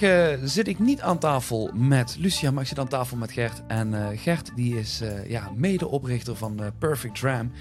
[0.00, 3.32] vandaag uh, zit ik niet aan tafel met Lucia, maar ik zit aan tafel met
[3.32, 3.62] Gert.
[3.66, 7.52] En uh, Gert die is uh, ja, medeoprichter van Perfect Dram.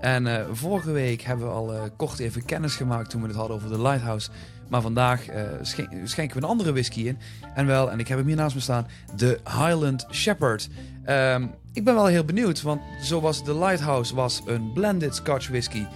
[0.00, 3.68] En vorige week hebben we al kort even kennis gemaakt toen we het hadden over
[3.68, 4.30] de Lighthouse.
[4.68, 5.24] Maar vandaag
[5.62, 7.18] schen schenken we een andere whisky in.
[7.54, 8.86] En wel, en ik heb hem hier naast me staan,
[9.16, 10.68] de Highland Shepherd.
[11.08, 15.86] Um, ik ben wel heel benieuwd, want zoals de Lighthouse was een blended Scotch whisky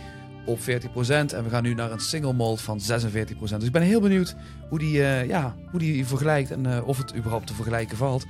[0.48, 0.62] op 40%.
[1.08, 2.82] En we gaan nu naar een single malt van 46%.
[3.38, 4.36] Dus ik ben heel benieuwd
[4.68, 8.26] hoe die, uh, ja, hoe die vergelijkt en uh, of het überhaupt te vergelijken valt.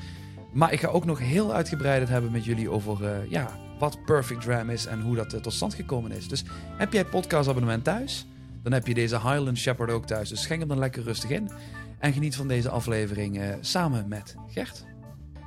[0.53, 4.05] Maar ik ga ook nog heel uitgebreid het hebben met jullie over uh, ja, wat
[4.05, 6.29] Perfect Dram is en hoe dat tot stand gekomen is.
[6.29, 6.45] Dus
[6.77, 8.27] heb jij podcastabonnement thuis?
[8.63, 10.29] Dan heb je deze Highland Shepherd ook thuis.
[10.29, 11.51] Dus schenk hem dan lekker rustig in.
[11.99, 14.85] En geniet van deze aflevering samen met Gert.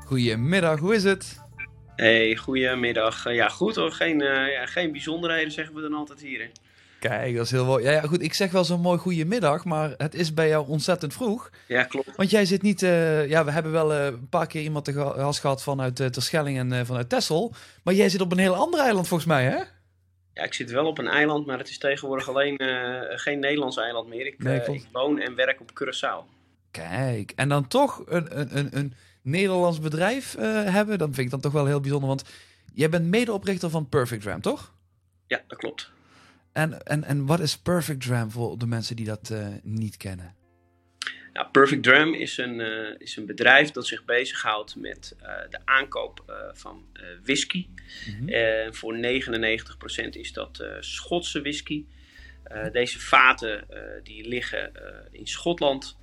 [0.05, 1.41] Goedemiddag, hoe is het?
[1.95, 3.34] Hey, goedemiddag.
[3.34, 3.91] Ja, goed hoor.
[3.91, 6.40] Geen, ja, geen bijzonderheden zeggen we dan altijd hier.
[6.40, 6.49] Hè?
[6.99, 7.84] Kijk, dat is heel mooi.
[7.84, 11.13] Ja, ja, goed, ik zeg wel zo'n mooi goedemiddag, maar het is bij jou ontzettend
[11.13, 11.49] vroeg.
[11.68, 12.15] Ja, klopt.
[12.15, 12.82] Want jij zit niet...
[12.82, 16.07] Uh, ja, we hebben wel uh, een paar keer iemand te gast gehad vanuit uh,
[16.07, 17.54] Terschelling en vanuit Texel.
[17.84, 19.58] Maar jij zit op een heel ander eiland volgens mij, hè?
[20.34, 22.55] Ja, ik zit wel op een eiland, maar het is tegenwoordig alleen
[23.15, 24.26] geen Nederlands eiland meer.
[24.26, 26.40] Ik, nee, ik woon en werk op Curaçao.
[26.71, 31.41] Kijk, en dan toch een, een, een, een Nederlands bedrijf hebben, dan vind ik dan
[31.41, 32.08] toch wel heel bijzonder.
[32.08, 32.24] Want
[32.74, 34.74] jij bent medeoprichter van Perfect Ram, toch?
[35.27, 35.91] Ja, dat klopt.
[36.52, 40.36] En, en, en wat is Perfect Dram voor de mensen die dat uh, niet kennen?
[41.34, 45.60] Nou, Perfect Dram is een, uh, is een bedrijf dat zich bezighoudt met uh, de
[45.66, 46.86] aankoop van
[47.24, 47.68] whisky.
[48.08, 48.74] Mm -hmm.
[48.74, 48.96] voor
[50.05, 51.86] 99% is dat Schotse whisky.
[52.72, 53.68] deze vaten
[54.04, 54.72] die liggen
[55.12, 55.98] in Schotland.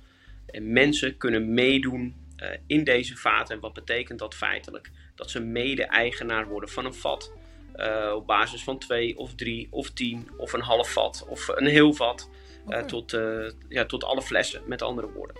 [0.45, 2.15] En mensen kunnen meedoen
[2.67, 3.55] in deze vaten.
[3.55, 4.91] En wat betekent dat feitelijk?
[5.15, 7.31] Dat ze mede-eigenaar worden van een vat
[7.75, 11.67] uh, op basis van twee of drie of tien of een half vat of een
[11.67, 12.29] heel vat.
[12.65, 12.83] Okay.
[12.83, 13.17] tot,
[13.69, 15.35] ja, tot alle flessen, met andere woorden.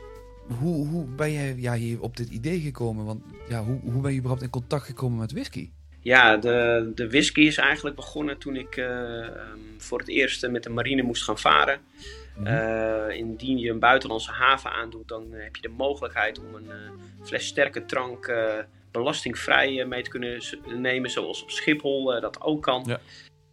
[0.60, 3.06] Hoe, hoe ben jij ja, hier op dit idee gekomen?
[3.06, 5.70] Want ja, hoe, hoe ben je überhaupt in contact gekomen met whisky?
[6.02, 10.70] Ja, de, de whisky is eigenlijk begonnen toen ik um, voor het eerst met de
[10.70, 11.80] marine moest gaan varen.
[12.40, 13.10] Mm -hmm.
[13.10, 16.72] indien je een buitenlandse haven aandoet, dan heb je de mogelijkheid om een
[17.24, 18.28] fles sterke drank
[18.92, 22.84] belastingvrij eh, mee te kunnen nemen, zoals op Schiphol eh, dat ook kan.
[22.88, 23.00] Ja.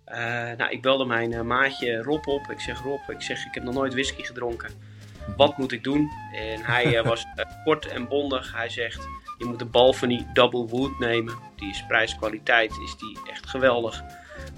[0.09, 2.51] Uh, nou, ik belde mijn maatje Rob op.
[2.51, 4.71] Ik zeg Rob, ik zeg ik heb nog nooit whisky gedronken.
[5.37, 6.11] Wat moet ik doen?
[6.33, 7.25] En hij was
[7.65, 8.55] kort en bondig.
[8.55, 9.09] Hij zegt,
[9.39, 11.35] je moet de Balvenie Double Wood nemen.
[11.57, 14.03] Die is prijs-kwaliteit, is die echt geweldig.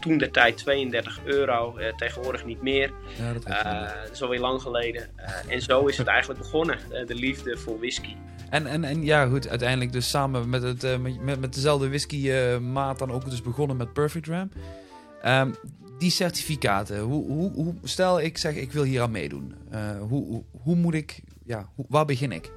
[0.01, 2.91] Toen de tijd 32 euro, uh, tegenwoordig niet meer.
[3.19, 5.09] Ja, dat, dat is alweer lang geleden.
[5.17, 8.15] Uh, en zo is het eigenlijk begonnen, de liefde voor whisky.
[8.51, 12.59] En, en, en ja, goed, uiteindelijk dus samen met, het, met, met dezelfde whisky uh,
[12.59, 14.51] maat dan ook dus begonnen met Perfect Ram.
[15.27, 15.55] Um,
[15.99, 19.55] die certificaten, hoe, hoe, hoe, stel ik zeg ik wil hier aan meedoen.
[19.73, 22.53] Uh, hoe, hoe, moet ik, ja, waar begin ik?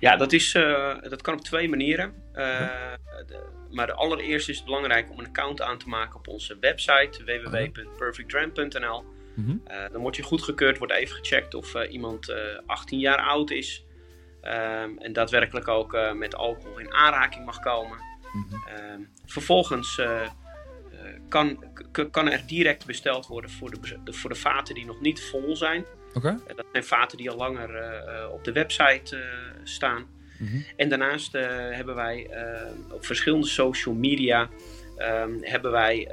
[0.00, 0.52] Ja, dat, is,
[1.02, 2.14] dat kan op twee manieren.
[2.32, 6.56] De, maar de allereerste is het belangrijk om een account aan te maken op onze
[6.60, 9.04] website www.perfectdram.nl.
[9.34, 9.62] Mm -hmm.
[9.92, 12.34] dan word je goedgekeurd, wordt even gecheckt of iemand
[12.66, 13.84] 18 jaar oud is.
[14.42, 17.98] Um, en daadwerkelijk ook met alcohol in aanraking mag komen.
[18.32, 18.92] Mm -hmm.
[18.92, 20.00] um, vervolgens
[21.28, 21.64] kan,
[22.10, 25.84] kan er direct besteld worden voor de, voor de vaten die nog niet vol zijn.
[26.14, 26.36] Okay.
[26.56, 27.70] dat zijn vaten die al langer
[28.32, 29.24] op de website
[29.64, 30.06] staan.
[30.38, 30.64] Mm -hmm.
[30.76, 32.30] En daarnaast hebben wij
[32.90, 34.48] op verschillende social media
[34.98, 36.08] um, hebben wij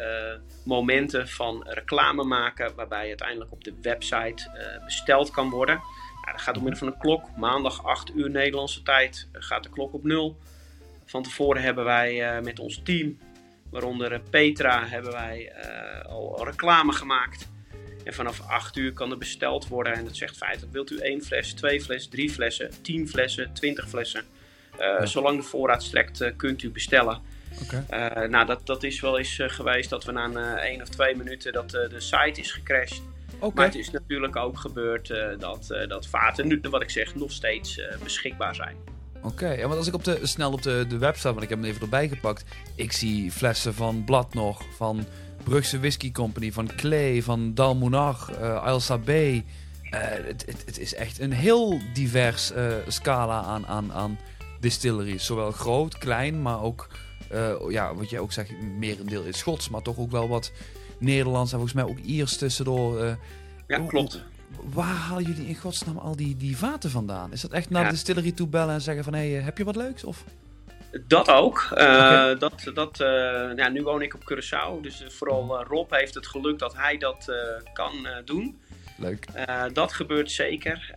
[0.65, 4.49] momenten van reclame maken waarbij uiteindelijk op de website
[4.85, 5.81] besteld kan worden.
[6.25, 7.37] Ja, dat gaat door middel van een klok.
[7.37, 10.37] Maandag 8 uur Nederlandse tijd gaat de klok op nul.
[11.05, 13.17] Van tevoren hebben wij met ons team,
[13.71, 15.53] waaronder Petra, hebben wij
[16.07, 17.49] al, reclame gemaakt.
[18.07, 19.93] En vanaf 8 uur kan er besteld worden.
[19.93, 23.89] En dat zegt feitelijk, wilt u één fles, twee fles, drie flessen, tien flessen, twintig
[23.89, 24.23] flessen.
[24.77, 25.05] Ja.
[25.05, 27.21] Zolang de voorraad strekt, kunt u bestellen.
[27.63, 28.27] Okay.
[28.27, 31.53] nou, dat, dat is wel eens geweest dat we na een één of twee minuten
[31.53, 33.01] dat de site is gecrashed.
[33.35, 33.51] Okay.
[33.53, 35.07] Maar het is natuurlijk ook gebeurd
[35.39, 38.75] dat, dat vaten, nu, wat ik zeg, nog steeds beschikbaar zijn.
[39.17, 39.57] Oké, okay.
[39.57, 41.67] ja, want als ik op de, snel op de, de website, want ik heb hem
[41.67, 42.43] even erbij gepakt.
[42.75, 45.05] Ik zie flessen van Blad nog, van
[45.43, 49.09] Brugse Whisky Company, van Clay, van Dalmounag, uh, Ailsa B.
[49.89, 52.51] Het, het, het, is echt een heel divers
[52.87, 54.17] scala aan, aan, aan
[54.59, 55.25] distilleries.
[55.25, 56.87] Zowel groot, klein, maar ook,
[57.69, 60.51] ja, wat jij ook zegt, merendeel is Schots, maar toch ook wel wat
[60.99, 63.17] Nederlands en volgens mij ook Iers tussendoor.
[63.67, 64.23] Ja, klopt.
[64.73, 67.31] Waar halen jullie in godsnaam al die, die vaten vandaan?
[67.31, 67.87] Is dat echt naar ja.
[67.87, 69.13] de distillery toe bellen en zeggen van...
[69.13, 70.03] hé, hey, heb je wat leuks?
[70.03, 70.23] Of...
[71.07, 71.57] Dat ook.
[71.63, 72.37] Uh, okay.
[72.37, 73.07] dat, dat, uh,
[73.55, 74.81] ja, nu woon ik op Curaçao.
[74.81, 77.31] Dus vooral Rob heeft het geluk dat hij dat
[77.73, 78.61] kan doen.
[78.97, 79.25] Leuk.
[79.73, 80.91] dat gebeurt zeker.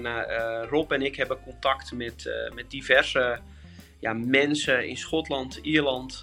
[0.00, 0.32] Nou,
[0.68, 3.38] Rob en ik hebben contact met, met diverse
[4.00, 6.22] ja, mensen in Schotland, Ierland.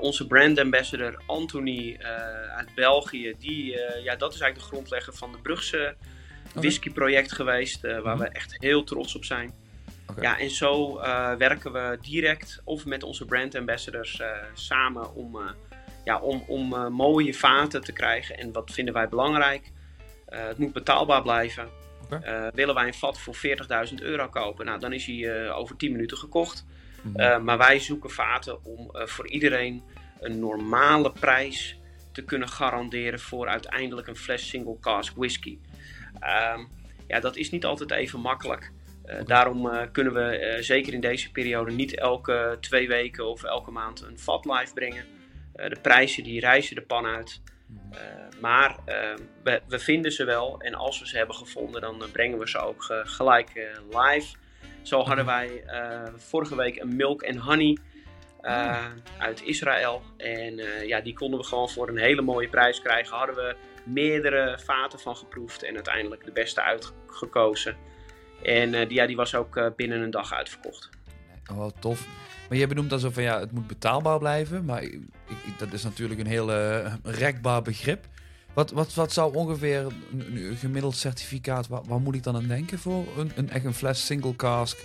[0.00, 1.96] onze brand ambassador Anthony
[2.56, 5.94] uit België, die, ja, dat is eigenlijk de grondlegger van de Brugse
[6.54, 8.18] whisky-project geweest, waar mhm.
[8.18, 9.52] we echt heel trots op zijn.
[10.20, 15.36] Ja, en zo uh, werken we direct of met onze brand ambassadors uh, samen om,
[15.36, 15.50] uh,
[16.04, 18.38] ja, om, om mooie vaten te krijgen.
[18.38, 19.70] En wat vinden wij belangrijk?
[20.30, 21.68] het moet betaalbaar blijven.
[22.04, 22.50] Okay.
[22.54, 23.36] willen wij een vat voor
[23.88, 24.66] 40.000 euro kopen?
[24.66, 26.66] Nou, dan is hij over 10 minuten gekocht.
[27.02, 27.44] Mm -hmm.
[27.44, 29.82] maar wij zoeken vaten om voor iedereen
[30.20, 31.78] een normale prijs
[32.12, 35.58] te kunnen garanderen voor uiteindelijk een fles single cask whisky.
[36.56, 36.68] Um,
[37.06, 38.72] ja, dat is niet altijd even makkelijk.
[39.10, 43.44] Uh, daarom uh, kunnen we uh, zeker in deze periode niet elke twee weken of
[43.44, 45.04] elke maand een vat live brengen.
[45.52, 47.40] de prijzen die reizen de pan uit.
[48.40, 48.76] maar
[49.42, 52.58] we, we, vinden ze wel en als we ze hebben gevonden, dan brengen we ze
[52.58, 53.50] ook gelijk
[53.90, 54.36] live.
[54.82, 55.64] Zo hadden wij
[56.16, 57.76] vorige week een milk and honey
[59.18, 60.02] uit Israël.
[60.16, 60.56] En
[60.86, 63.16] ja, die konden we gewoon voor een hele mooie prijs krijgen.
[63.16, 67.76] Hadden we meerdere vaten van geproefd en uiteindelijk de beste uitgekozen.
[68.42, 70.88] En uh, die, ja, die was ook uh, binnen een dag uitverkocht.
[71.52, 72.06] Oh, tof.
[72.48, 74.64] Maar je benoemt dan zo van ja, het moet betaalbaar blijven.
[74.64, 75.00] Maar ik,
[75.58, 78.06] dat is natuurlijk een heel uh, rekbaar begrip.
[78.52, 82.46] Wat, wat, wat zou ongeveer een, een gemiddeld certificaat, waar, waar, moet ik dan aan
[82.46, 84.78] denken voor een, een echt een fles single cask?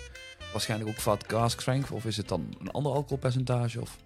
[0.52, 3.80] Waarschijnlijk ook vat cask strength, of is het dan een ander alcoholpercentage?
[3.80, 3.96] Of?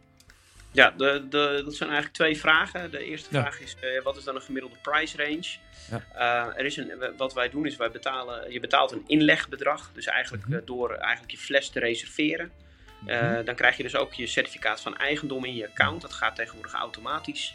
[0.72, 2.90] Ja, de, de, dat zijn eigenlijk twee vragen.
[2.90, 5.56] De eerste vraag is, uh, wat is dan een gemiddelde price range?
[5.90, 6.48] Ja.
[6.48, 9.90] Uh, er is een, wat wij doen is, wij betalen, je betaalt een inlegbedrag.
[9.94, 10.64] Dus eigenlijk mm -hmm.
[10.64, 12.52] door eigenlijk je fles te reserveren.
[13.00, 13.44] Mm -hmm.
[13.44, 16.02] dan krijg je dus ook je certificaat van eigendom in je account.
[16.02, 17.54] Dat gaat tegenwoordig automatisch.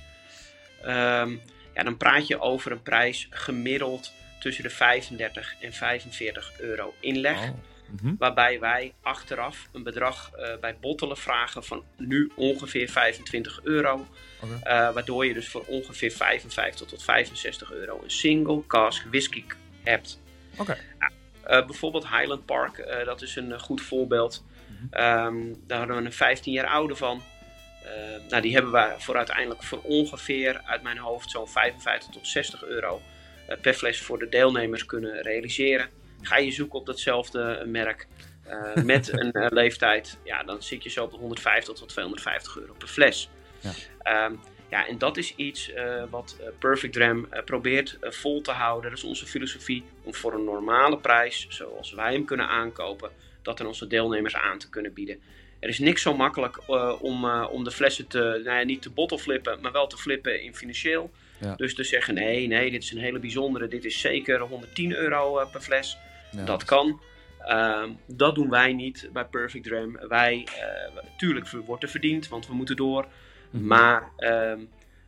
[0.85, 1.41] Um,
[1.73, 7.51] ja, dan praat je over een prijs gemiddeld tussen de 35 en 45 euro inleg.
[7.89, 8.15] Mhm.
[8.17, 14.07] Waarbij wij achteraf een bedrag uh, bij bottelen vragen van nu ongeveer 25 euro.
[14.39, 14.87] Okay.
[14.87, 19.43] Uh, waardoor je dus voor ongeveer 55 tot 65 euro een single cask whisky
[19.83, 20.21] hebt.
[20.57, 20.77] Okay.
[21.47, 24.43] Uh, bijvoorbeeld Highland Park, dat is een goed voorbeeld.
[24.67, 25.03] Mm -hmm.
[25.03, 27.21] um, daar hadden we een 15 jaar oude van.
[28.29, 32.63] nou, die hebben we voor uiteindelijk voor ongeveer uit mijn hoofd zo'n 55 tot 60
[32.63, 33.01] euro
[33.61, 35.89] per fles voor de deelnemers kunnen realiseren.
[36.25, 38.07] Ga je zoeken op datzelfde merk
[38.47, 42.57] uh, met een uh, leeftijd, ja, dan zit je zo op de 150 tot 250
[42.57, 43.29] euro per fles.
[43.59, 44.25] Ja.
[44.25, 44.39] Um,
[44.69, 48.89] ja, en dat is iets uh, wat Perfect Ram probeert vol te houden.
[48.89, 53.11] Dat is onze filosofie om voor een normale prijs, zoals wij hem kunnen aankopen,
[53.41, 55.19] dat aan onze deelnemers aan te kunnen bieden.
[55.59, 56.59] Er is niks zo makkelijk
[57.01, 60.41] om, om de flessen te, nou ja, niet te bottle flippen, maar wel te flippen
[60.41, 61.11] in financieel.
[61.41, 61.55] Ja.
[61.55, 65.47] Dus te zeggen, nee, nee, dit is een hele bijzondere, dit is zeker 110 euro
[65.51, 65.97] per fles.
[66.43, 67.01] Dat kan.
[67.39, 69.97] Ehm, dat doen wij niet bij Perfect Ram.
[70.07, 73.07] Wij, uh, tuurlijk wordt er verdiend, want we moeten door.
[73.49, 73.67] Mhm.
[73.67, 74.59] Maar ehm,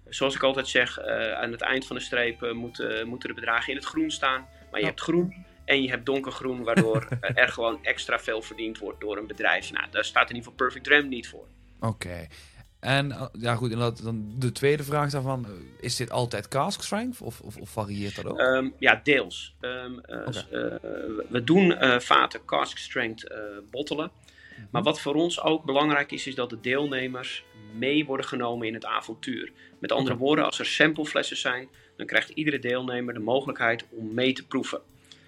[0.09, 3.35] zoals ik altijd zeg, uh, aan het eind van de streep uh, moeten, moeten de
[3.35, 4.47] bedragen in het groen staan.
[4.71, 9.01] Maar je hebt groen en je hebt donkergroen, waardoor er gewoon extra veel verdiend wordt
[9.01, 9.71] door een bedrijf.
[9.71, 11.48] Nou, daar staat in ieder geval Perfect Ram niet voor.
[11.79, 12.27] Oké.
[12.79, 16.48] En eh, ja, goed, en dat, dan de tweede vraag daarvan: eh, is dit altijd
[16.48, 18.39] cask strength of, of, of varieert dat ook?
[18.39, 19.55] Um, ja, deels.
[19.62, 20.46] Um, uh, okay.
[20.51, 20.75] uh,
[21.29, 23.34] we doen vaten cask strength
[23.72, 24.12] bottelen.
[24.57, 24.67] -hmm.
[24.72, 27.43] Maar wat voor ons ook belangrijk is, is dat de deelnemers
[27.74, 29.51] mee worden genomen in het avontuur.
[29.79, 31.67] Met andere woorden, als er sampleflessen zijn,
[31.98, 34.81] dan krijgt iedere deelnemer de mogelijkheid om mee te proeven.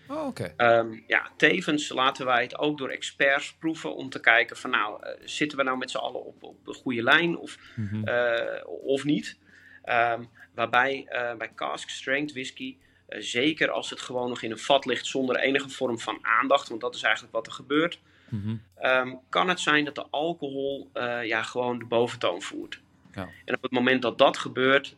[0.10, 0.54] Oh, okay.
[0.58, 5.04] um, ja, tevens laten wij het ook door experts proeven om te kijken van nou,
[5.04, 8.08] uh, zitten we nou met z'n allen op, op een goede lijn of, mm -hmm.
[8.08, 9.38] uh, of niet.
[9.86, 14.86] Um, waarbij uh, bij cask strength whisky, zeker als het gewoon nog in een vat
[14.86, 18.00] ligt zonder enige vorm van aandacht, want dat is eigenlijk wat er gebeurt,
[18.30, 18.62] mm -hmm.
[18.92, 20.89] um, kan het zijn dat de alcohol
[21.24, 22.80] ja, gewoon de boventoon voert.
[23.13, 23.30] Ja.
[23.46, 24.96] En op het moment dat dat gebeurt,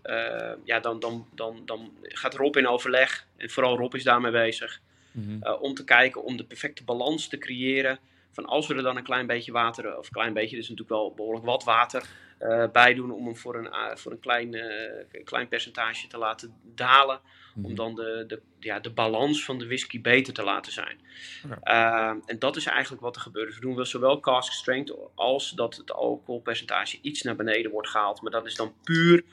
[0.63, 4.82] ja, dan, dan, dan, dan gaat Rob in overleg, en vooral Rob is daarmee bezig.
[5.12, 5.39] Mm -hmm.
[5.44, 8.00] uh, om te kijken om de perfecte balans te creëren.
[8.32, 10.98] Van als we er dan een klein beetje water, of een klein beetje, dus natuurlijk
[10.98, 12.03] wel behoorlijk wat water
[12.41, 14.56] uh, bij doen om hem voor een, uh, voor een klein,
[15.24, 17.20] klein percentage te laten dalen.
[17.24, 17.65] Mm -hmm.
[17.65, 21.00] Om dan de, de, ja, de balans van de whisky beter te laten zijn.
[21.46, 22.20] Okay.
[22.25, 23.46] en dat is eigenlijk wat er gebeurt.
[23.46, 27.89] Dus we doen wel zowel cask strength als dat het alcoholpercentage iets naar beneden wordt
[27.89, 28.22] gehaald.
[28.22, 29.24] Maar dat is dan puur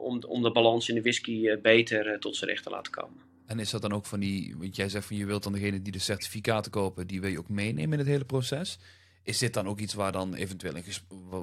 [0.00, 3.27] om, om de balans in de whisky beter tot zijn recht te laten komen.
[3.48, 5.82] En is dat dan ook van die, want jij zegt van je wilt dan degene
[5.82, 8.78] die de certificaten kopen, die wil je ook meenemen in het hele proces.
[9.22, 10.84] is dit dan ook iets waar dan eventueel een,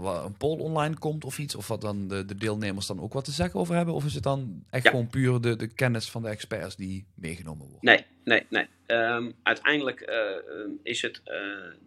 [0.05, 1.55] een poll online komt of iets?
[1.55, 3.93] Of wat dan de, de, deelnemers dan ook wat te zeggen over hebben?
[3.93, 7.67] Of is het dan echt gewoon puur de, de kennis van de experts die meegenomen
[7.67, 7.83] wordt?
[7.83, 8.67] Nee, nee, nee.
[8.85, 11.33] Ehm, uiteindelijk uh, is het, uh,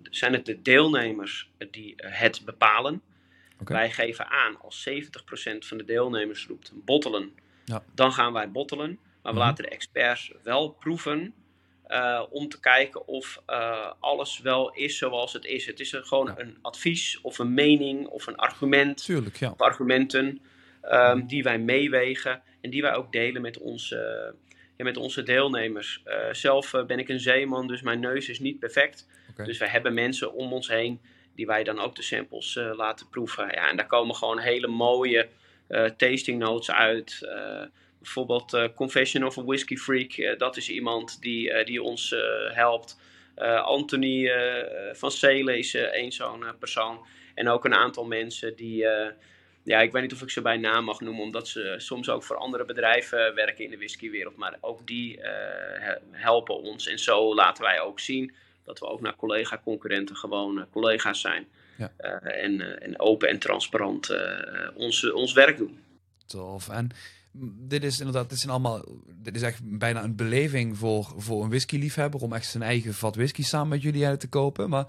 [0.03, 3.03] zijn het de deelnemers die het bepalen.
[3.65, 4.93] Wij geven aan als 70%
[5.59, 7.33] van de deelnemers roept bottelen,
[7.65, 7.83] ja.
[7.95, 8.99] dan gaan wij bottelen.
[9.29, 9.49] Maar we mhm.
[9.49, 11.35] laten de experts wel proeven
[11.89, 15.67] uh, om te kijken of uh, alles wel is zoals het is.
[15.67, 19.05] Het is een, gewoon een advies of een mening of een argument.
[19.05, 19.51] Tuurlijk, ja.
[19.51, 20.41] Of argumenten
[20.91, 24.35] um, die wij meewegen en die wij ook delen met onze,
[24.77, 26.03] ja, met onze deelnemers.
[26.07, 29.07] Uh, zelf ben ik een zeeman, dus mijn neus is niet perfect.
[29.31, 29.47] Okay.
[29.47, 31.01] Dus wij hebben mensen om ons heen
[31.35, 33.45] die wij dan ook de samples laten proeven.
[33.45, 35.29] Ja, en daar komen gewoon hele mooie
[35.97, 37.29] tasting notes uit
[38.15, 42.15] bijvoorbeeld uh, Confession of a Whiskey Freak, uh, dat is iemand die, uh, die ons
[42.53, 43.01] helpt.
[43.63, 44.31] Anthony
[44.93, 47.07] van Zelen is één zo'n persoon.
[47.35, 48.77] En ook een aantal mensen die,
[49.65, 52.23] ja, ik weet niet of ik ze bij naam mag noemen, omdat ze soms ook
[52.23, 54.37] voor andere bedrijven werken in de whiskywereld.
[54.37, 55.21] Maar ook die
[56.11, 56.87] helpen ons.
[56.87, 58.35] En zo laten wij ook zien
[58.65, 61.49] dat we ook naar collega-concurrenten gewoon collega's zijn.
[61.77, 61.93] Ja.
[62.21, 64.17] en, en open en transparant
[64.75, 65.83] ons, ons werk doen.
[66.27, 66.69] Tof.
[66.69, 66.91] En
[67.69, 71.49] dit is inderdaad, dit zijn allemaal, dit is echt bijna een beleving voor, voor een
[71.49, 74.69] whisky-liefhebber om echt zijn eigen vat whisky samen met jullie uit te kopen.
[74.69, 74.87] Maar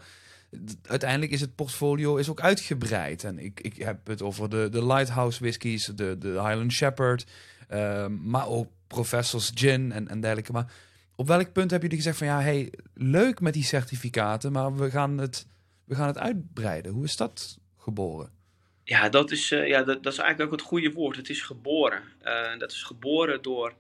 [0.81, 3.24] uiteindelijk is het portfolio is ook uitgebreid.
[3.24, 7.25] En ik, ik heb het over de, de Lighthouse whiskies, de, de Highland Shepherd,
[7.67, 10.51] ehm, maar ook Professors Gin en, en dergelijke.
[10.51, 10.72] Maar
[11.15, 14.89] op welk punt hebben jullie gezegd van ja, hey, leuk met die certificaten, maar we
[14.89, 15.48] gaan het,
[15.84, 16.91] we gaan het uitbreiden.
[16.91, 18.38] Hoe is dat geboren?
[18.89, 21.15] Ja, dat is, uh, ja dat, dat, is eigenlijk ook het goede woord.
[21.15, 22.03] Het is geboren.
[22.24, 23.74] Uh, dat is geboren door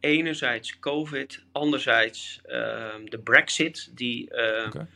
[0.00, 4.86] enerzijds COVID, anderzijds uh, de Brexit, die, ehm, okay.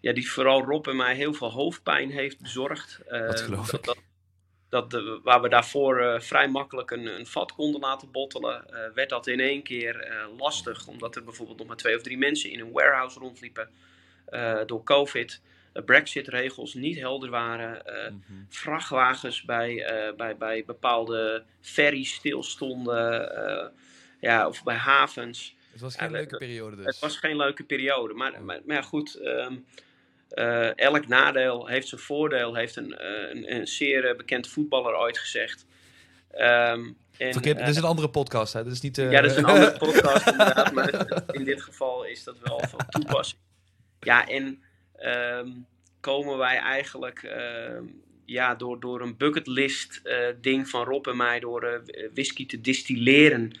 [0.00, 3.00] ja, die vooral Rob en mij heel veel hoofdpijn heeft bezorgd.
[3.08, 3.84] dat geloof ik.
[3.84, 3.98] Dat,
[4.68, 9.08] dat de, waar we daarvoor eh, vrij makkelijk een, een, vat konden laten bottelen, werd
[9.08, 12.60] dat in één keer lastig, omdat er bijvoorbeeld nog maar twee of drie mensen in
[12.60, 13.68] een warehouse rondliepen
[14.66, 15.40] door COVID.
[15.72, 17.82] Brexit-regels niet helder waren.
[17.86, 23.32] Uh, Vrachtwagens bij, uh, bij, bij bepaalde ferries stilstonden.
[23.38, 23.66] Uh,
[24.20, 25.54] ja, of bij havens.
[25.72, 26.84] Het was geen leuke periode dus.
[26.84, 28.14] Het was geen leuke periode.
[28.14, 29.64] Maar, maar, maar goed, um,
[30.76, 32.54] elk nadeel heeft zijn voordeel.
[32.54, 35.66] Heeft een, een, een, zeer bekend voetballer ooit gezegd.
[36.34, 38.64] Um, en, Verkeerd, dit is een andere podcast, hè?
[38.64, 40.72] Dat is niet, Ja, dat is een andere podcast inderdaad.
[40.72, 43.40] Maar in dit geval is dat wel van toepassing.
[44.00, 44.62] Ja, en
[45.06, 45.66] um,
[46.00, 47.80] komen wij eigenlijk uh,
[48.30, 52.60] ja, door, door een bucketlist uh, ding van Rob en mij, door uh, whisky te
[52.60, 53.52] distilleren,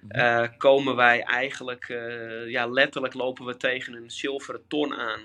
[0.00, 0.10] mhm.
[0.10, 1.86] eh, komen wij eigenlijk,
[2.46, 5.20] ja, letterlijk lopen we tegen een zilveren ton aan.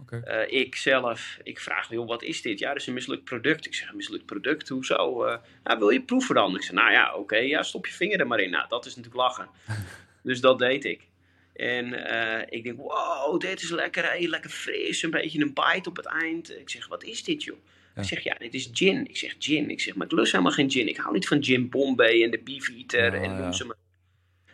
[0.00, 0.44] Okay.
[0.44, 2.58] ik zelf, ik vraag, joh, wat is dit?
[2.58, 3.66] Ja, dat is een mislukt product.
[3.66, 5.24] Ik zeg, een mislukt product, hoezo?
[5.64, 6.54] nou, wil je proeven dan?
[6.54, 8.50] Ik zeg, nou ja, oké, ja, stop je vinger er maar in.
[8.50, 9.48] Nou, dat is natuurlijk lachen.
[10.22, 11.08] dus dat deed ik.
[11.52, 15.88] En uh, ik denk, wow, dit is lekker, hey, lekker fris, een beetje een bite
[15.88, 16.58] op het eind.
[16.58, 17.56] Ik zeg, wat is dit joh?
[17.94, 18.02] Ja.
[18.02, 19.08] Ik zeg, ja, dit is gin.
[19.08, 19.70] Ik zeg, gin.
[19.70, 20.88] Ik zeg, maar ik lust helemaal geen gin.
[20.88, 23.76] Ik hou niet van gin Bombay en de Beefeater ja, en noem ze maar.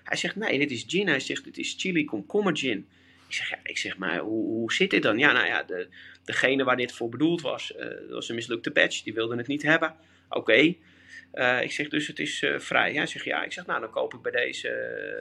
[0.04, 1.08] Hij zegt, nee, dit is gin.
[1.08, 2.88] Hij zegt, dit is chili komkommer gin.
[3.28, 5.18] Ik zeg, ja, ik zeg maar, hoe, hoe zit dit dan?
[5.18, 5.88] Ja, nou ja, de,
[6.24, 9.02] degene waar dit voor bedoeld was, uh, dat was een mislukte batch.
[9.02, 9.94] Die wilde het niet hebben.
[10.28, 10.74] Oké.
[11.38, 12.92] Uh, ik zeg dus het is uh, vrij.
[12.92, 13.42] Hij zegt ja.
[13.42, 14.68] Ik zeg nou dan koop ik bij deze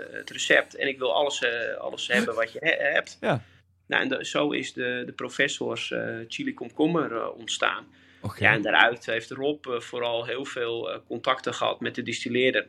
[0.09, 1.45] uh, het recept en ik wil alles,
[1.79, 3.17] alles hebben wat je he hebt.
[3.21, 3.43] Ja.
[3.87, 5.93] Nou en de, zo is de, de professors
[6.27, 7.87] chili komkommer ontstaan.
[8.21, 8.47] Okay.
[8.47, 12.67] Ja en daaruit heeft Rob vooral heel veel contacten gehad met de distilleerder.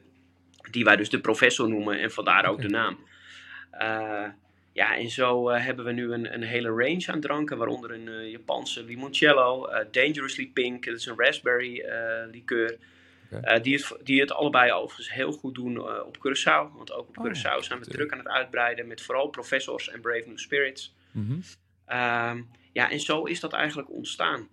[0.71, 2.51] Die wij dus de professor noemen en vandaar okay.
[2.53, 2.99] ook de naam.
[4.73, 7.59] ja en zo hebben we nu een, een hele range aan dranken.
[7.59, 10.85] Waaronder een Japanse limoncello, Dangerously Pink.
[10.85, 11.85] Dat is een raspberry
[12.31, 12.79] liqueur.
[13.31, 16.77] Uh, die, het, die het allebei overigens heel goed doen uh, op Curaçao.
[16.77, 20.01] Want ook op oh, Curaçao zijn we druk aan het uitbreiden met vooral professors en
[20.01, 20.95] Brave New Spirits.
[21.11, 21.35] Mm -hmm.
[21.99, 24.49] um, ja, en zo is dat eigenlijk ontstaan.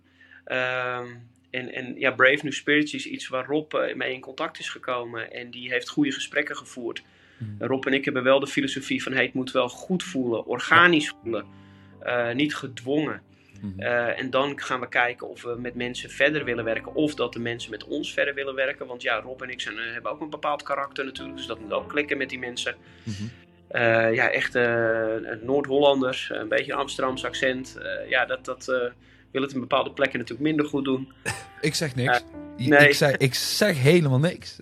[0.46, 4.58] Um, en, en ja, Brave New Spirits is iets waar Rob uh, mee in contact
[4.58, 5.32] is gekomen.
[5.32, 7.02] En die heeft goede gesprekken gevoerd.
[7.38, 7.68] Mm -hmm.
[7.68, 11.14] Rob en ik hebben wel de filosofie van hey, het moet wel goed voelen, organisch
[11.22, 11.46] voelen.
[12.34, 13.22] niet gedwongen.
[13.60, 13.80] Mhm.
[13.80, 16.94] Eh, en dan gaan we kijken of we met mensen verder willen werken.
[16.94, 18.86] Of dat de mensen met ons verder willen werken.
[18.86, 21.36] Want ja, Rob en ik zijn, uh, hebben ook een bepaald karakter natuurlijk.
[21.36, 22.74] Dus dat moet ook klikken met die mensen.
[23.02, 23.30] Mm -hmm.
[23.80, 24.54] uh, ja, echt
[25.42, 26.30] Noord-Hollanders.
[26.32, 27.78] Een beetje een Amsterdams accent.
[28.08, 28.64] ja, dat, dat
[29.30, 31.12] wil het in bepaalde plekken natuurlijk minder goed doen.
[31.60, 32.24] ik zeg niks.
[32.56, 32.88] nee.
[32.88, 34.58] ik, zeg, ik zeg helemaal niks.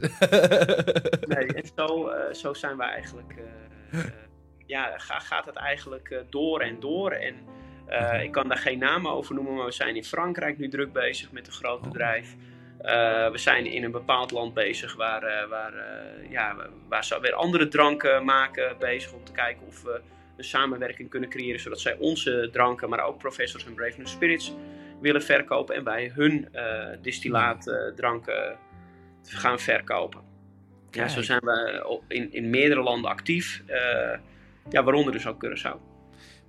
[1.35, 3.35] nee, en zo, zo zijn we eigenlijk...
[4.67, 7.11] ja, gaat het eigenlijk door en door.
[7.11, 7.35] En
[7.89, 8.15] Mhm.
[8.15, 11.33] Ik kan daar geen namen over noemen, maar we zijn in Frankrijk nu druk bezig
[11.33, 11.85] met een groot oh.
[11.87, 12.35] bedrijf.
[13.33, 15.73] we zijn in een bepaald land bezig waar, waar,
[16.31, 16.57] ja,
[16.89, 20.01] waar ze weer andere dranken maken bezig om te kijken of we
[20.37, 24.55] een samenwerking kunnen creëren zodat zij onze dranken, maar ook Professors en Brave New Spirits
[25.01, 28.57] willen verkopen en wij hun uh, distillaatdranken
[29.23, 30.21] gaan verkopen.
[30.91, 33.75] Ja, zo zijn we in, in meerdere landen actief, uh,
[34.69, 35.94] ja, waaronder dus ook Curaçao.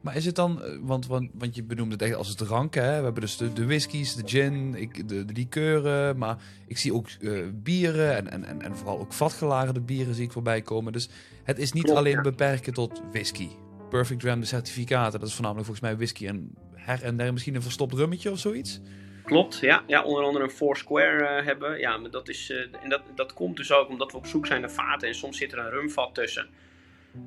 [0.06, 2.84] Maar is het dan, eh, want, want, want je benoemde het echt als het dranken,
[2.84, 2.98] hè?
[2.98, 6.94] we hebben dus de, de whiskies, de gin, ik, de, de likeuren, maar ik zie
[6.94, 7.08] ook
[7.54, 10.94] bieren en, en, en, vooral ook vatgelagerde bieren zie ik voorbij komen.
[10.94, 11.10] Dus
[11.44, 13.48] het is niet alleen beperken tot whisky.
[13.90, 17.56] Perfect Dram, de certificaten, dat is voornamelijk volgens mij whisky en her en der misschien
[17.56, 18.82] een verstopt rummetje of zoiets?
[19.24, 19.84] Klopt, ja.
[19.88, 21.80] ja onder andere een Foursquare uh, hebben.
[21.80, 24.46] Ja, maar dat, is, uh, en dat, dat komt dus ook omdat we op zoek
[24.46, 26.48] zijn naar vaten en soms zit er een rumvat tussen.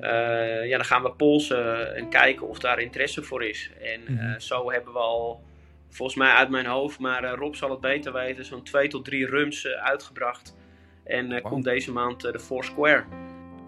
[0.01, 3.71] Uh, ja, dan gaan we polsen en kijken of daar interesse voor is.
[3.81, 5.43] En mm zo hebben we al,
[5.89, 9.27] volgens mij uit mijn hoofd, maar Rob zal het beter weten, zo'n twee tot drie
[9.27, 10.57] rums uitgebracht.
[11.05, 13.05] En komt deze maand de Foursquare.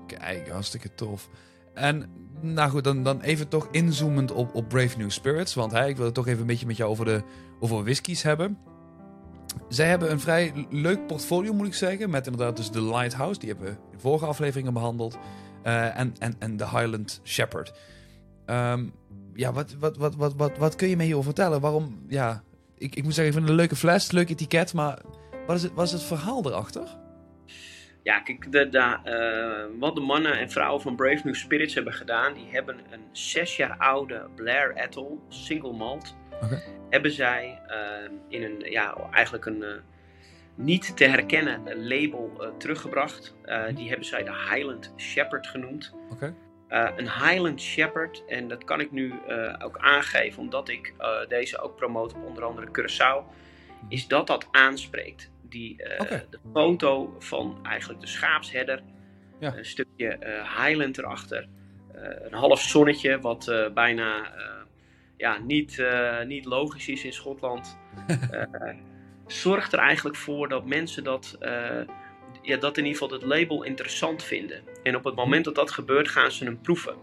[0.06, 1.28] Kijk, hartstikke tof.
[1.74, 5.54] En nou goed, dan, dan even toch inzoomend op, op Brave New Spirits.
[5.54, 7.22] Want hè, ik wil het toch even een beetje met jou over de
[7.60, 8.58] over whiskies hebben.
[9.68, 12.10] Zij hebben een vrij leuk portfolio, moet ik zeggen.
[12.10, 13.40] Met inderdaad dus de Lighthouse.
[13.40, 15.18] Die hebben we in vorige afleveringen behandeld.
[15.64, 17.72] Uh, en, en, en de Highland Shepherd.
[18.46, 18.92] Um,
[19.34, 21.60] ja, wat, wat, wat, wat, wat, wat kun je me hierover vertellen?
[21.60, 22.42] Waarom, ja...
[22.78, 24.74] Ik, ik moet zeggen, ik vind een leuke fles, leuk etiket.
[24.74, 24.98] Maar
[25.46, 26.96] wat is het, wat is het verhaal erachter?
[28.02, 31.92] Ja, kijk, de, de, uh, wat de mannen en vrouwen van Brave New Spirits hebben
[31.92, 36.62] gedaan, die hebben een zes jaar oude Blair Ethel single malt, okay.
[36.90, 39.64] hebben zij uh, in een, ja, eigenlijk een
[40.54, 43.34] niet te herkennen label teruggebracht.
[43.44, 45.94] Mm Die hebben zij de Highland Shepherd genoemd.
[46.10, 46.34] Okay.
[46.96, 49.14] een Highland Shepherd, en dat kan ik nu
[49.62, 50.94] ook aangeven omdat ik
[51.28, 53.86] deze ook promote op onder andere Curaçao, mhm.
[53.88, 58.82] is dat dat aanspreekt die de foto van eigenlijk de schaapsherder.
[59.38, 59.56] Ja.
[59.56, 60.18] Een stukje
[60.56, 61.48] Highland erachter.
[62.22, 64.32] Een half zonnetje, wat bijna
[65.16, 65.84] ja, niet,
[66.26, 67.78] niet logisch is in Schotland.
[69.32, 71.38] zorgt er eigenlijk voor dat mensen dat,
[72.42, 74.62] ja, dat in ieder geval het label interessant vinden.
[74.82, 76.94] En op het moment dat dat gebeurt, gaan ze hem proeven.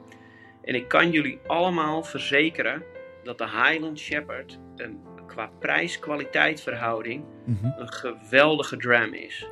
[0.64, 2.84] En ik kan jullie allemaal verzekeren
[3.24, 7.66] dat de Highland Shepherd een qua prijs-kwaliteit verhouding mhm.
[7.80, 9.48] een geweldige dram is.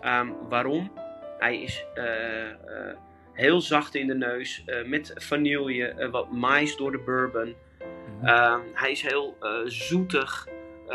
[0.00, 0.92] Ehm, waarom?
[1.38, 2.94] Hij is uh, uh,
[3.32, 7.54] heel zacht in de neus, uh, met vanille, wat mais door de bourbon.
[8.20, 8.28] Mhm.
[8.28, 10.48] Um, hij is heel zoetig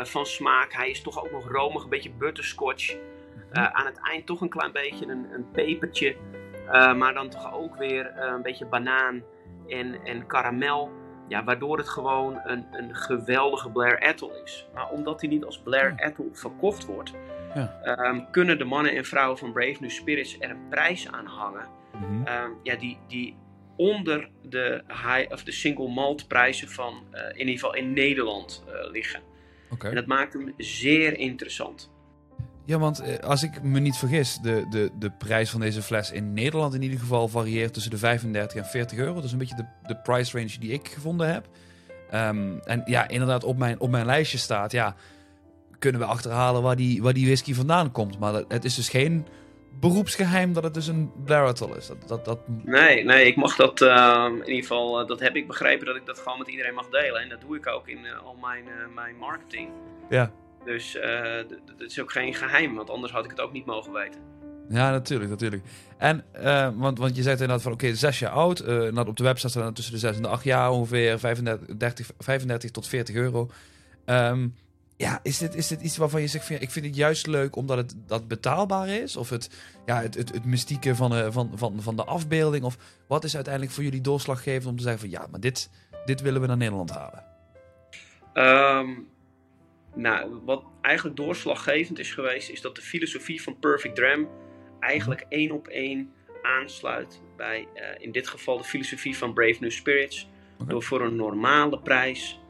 [0.06, 0.72] van smaak.
[0.72, 2.96] Hij is toch ook nog romig, een beetje butterscotch.
[3.52, 3.58] Mhm.
[3.72, 6.16] aan het eind toch een klein beetje een, een pepertje.
[6.70, 9.22] maar dan toch ook weer een beetje banaan
[9.68, 10.90] en, en karamel.
[11.28, 14.68] Ja, waardoor het gewoon een, een geweldige Blair Ethel is.
[14.74, 17.12] Maar omdat hij niet als Blair Ethel verkocht wordt,
[17.54, 17.78] ja.
[17.82, 21.66] Ehm, kunnen de mannen en vrouwen van Brave New Spirits er een prijs aan hangen.
[21.92, 22.26] Mhm.
[22.26, 23.36] Ehm, ja, die, die
[23.76, 28.64] onder de, high, of de single malt prijzen van uh, in ieder geval in Nederland
[28.68, 29.20] uh, liggen.
[29.70, 29.90] Okay.
[29.90, 31.90] En dat maakt hem zeer interessant.
[32.64, 36.10] Ja, want eh, als ik me niet vergis, de, de, de prijs van deze fles
[36.10, 39.14] in Nederland in ieder geval varieert tussen de 35 en 40 euro.
[39.14, 41.48] Dat is een beetje de, de price range die ik gevonden heb.
[42.14, 44.94] Um, en ja, inderdaad, op mijn, op mijn lijstje staat, ja,
[45.78, 48.18] kunnen we achterhalen waar die, waar die whisky vandaan komt.
[48.18, 49.26] Maar het is dus geen
[49.80, 51.86] beroepsgeheim dat het dus een Blaratel is.
[51.86, 52.38] Dat, dat, dat...
[52.64, 55.96] Nee, nee, ik mag dat, uh, in ieder geval, uh, dat heb ik begrepen dat
[55.96, 57.20] ik dat gewoon met iedereen mag delen.
[57.20, 59.70] En dat doe ik ook in uh, al mijn, mijn marketing.
[60.08, 60.30] Ja.
[60.64, 60.98] Dus
[61.76, 64.20] dat is ook geen geheim, want anders had ik het ook niet mogen weten.
[64.68, 65.62] Ja, natuurlijk, natuurlijk.
[65.98, 66.24] En,
[66.76, 68.68] want, want je zegt inderdaad van, oké, okay, zes jaar oud.
[68.68, 72.10] Uh, op de website staat tussen de zes en de acht jaar ongeveer 35, 30,
[72.18, 73.50] 35 tot 40 euro.
[74.06, 74.54] Um,
[74.98, 77.26] ja, is dit, is dit iets waarvan je zegt van, ja, ik vind het juist
[77.26, 79.16] leuk omdat het dat betaalbaar is?
[79.16, 79.50] Of het,
[79.86, 82.64] ja, het, het, het mystieke van, uh, van, van, van de afbeelding?
[82.64, 85.70] Of wat is uiteindelijk voor jullie doorslaggevend om te zeggen van, ja, maar dit,
[86.04, 87.24] dit willen we naar Nederland halen?
[88.34, 89.08] Um,
[89.94, 94.28] nou, wat eigenlijk doorslaggevend is geweest, is dat de filosofie van Perfect Dram
[94.80, 95.32] eigenlijk mhm.
[95.32, 100.28] één op één aansluit bij uh, in dit geval de filosofie van Brave New Spirits.
[100.66, 102.40] Door voor een normale prijs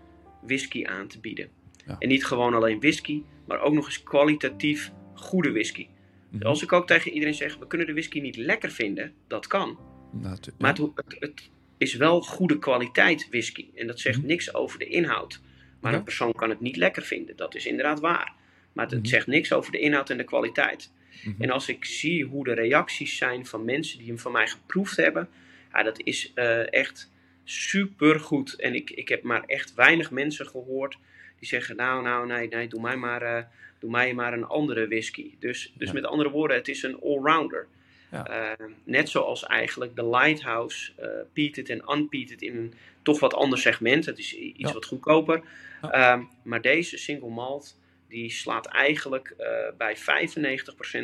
[0.43, 1.58] whisky aan te bieden.
[1.89, 1.97] Ja.
[1.99, 5.87] En niet gewoon alleen whisky, maar ook nog eens kwalitatief goede whisky.
[6.31, 6.47] Mhm.
[6.47, 9.79] Als ik ook tegen iedereen zeg, we kunnen de whisky niet lekker vinden, dat kan.
[10.13, 13.67] Nou, maar het, het, het, is wel goede kwaliteit whisky.
[13.75, 14.27] En dat zegt mhm.
[14.27, 15.41] niks over de inhoud.
[15.81, 17.37] Maar een persoon kan het niet lekker vinden.
[17.37, 18.33] Dat is inderdaad waar.
[18.73, 19.05] Maar het, mhm.
[19.05, 20.93] zegt niks over de inhoud en de kwaliteit.
[21.39, 24.97] En als ik zie hoe de reacties zijn van mensen die hem van mij geproefd
[24.97, 25.29] hebben,
[25.73, 27.11] ja, dat is uh, echt
[27.45, 28.55] super goed.
[28.55, 30.99] En ik, ik heb maar echt weinig mensen gehoord
[31.39, 33.49] die zeggen: Nou, nou, nee, nee, doe mij maar,
[33.79, 35.35] doe mij maar een andere whisky.
[35.39, 37.67] Dus, dus met andere woorden, het is een allrounder.
[38.11, 38.57] Ja.
[38.85, 44.07] net zoals eigenlijk de Lighthouse, uh, peated en unpeated in een toch wat ander segment.
[44.07, 45.43] Het is iets wat goedkoper.
[45.81, 49.47] Ehm, maar deze single malt, die slaat eigenlijk uh,
[49.77, 50.01] bij 95%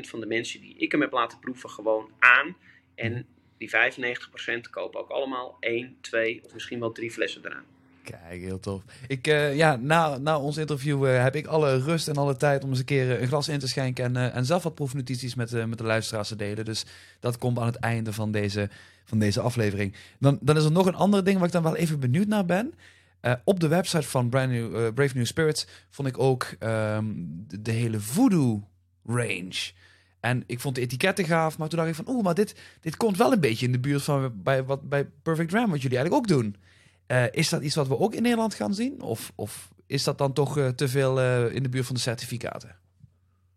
[0.08, 2.56] van de mensen die ik hem heb laten proeven gewoon aan.
[2.94, 3.22] En mhm.
[3.58, 7.64] die 95% kopen ook allemaal 1, 2 of misschien wel drie flessen eraan.
[8.04, 8.82] Kijk, heel tof.
[9.06, 12.64] Ik, uh, ja, na, na ons interview uh, heb ik alle rust en alle tijd
[12.64, 15.66] om eens een keer een glas in te schenken en, en zelf wat proefnotities met,
[15.66, 16.64] met de luisteraars te delen.
[16.64, 16.84] Dus
[17.20, 18.68] dat komt aan het einde van deze,
[19.04, 19.94] van deze aflevering.
[20.18, 22.44] Dan, dan is er nog een ander ding waar ik dan wel even benieuwd naar
[22.44, 22.74] ben.
[23.44, 28.00] op de website van Brand New, Brave New Spirits vond ik ook de, de, hele
[28.00, 28.68] voodoo
[29.06, 29.72] range.
[30.20, 32.96] En ik vond de etiketten gaaf, maar toen dacht ik van, oeh, maar dit, dit
[32.96, 35.98] komt wel een beetje in de buurt van bij, wat, bij Perfect Ram, wat jullie
[35.98, 36.56] eigenlijk ook doen.
[37.08, 39.00] Uh, is dat iets wat we ook in Nederland gaan zien?
[39.00, 42.00] Of, of is dat dan toch uh, te veel uh, in de buurt van de
[42.00, 42.76] certificaten?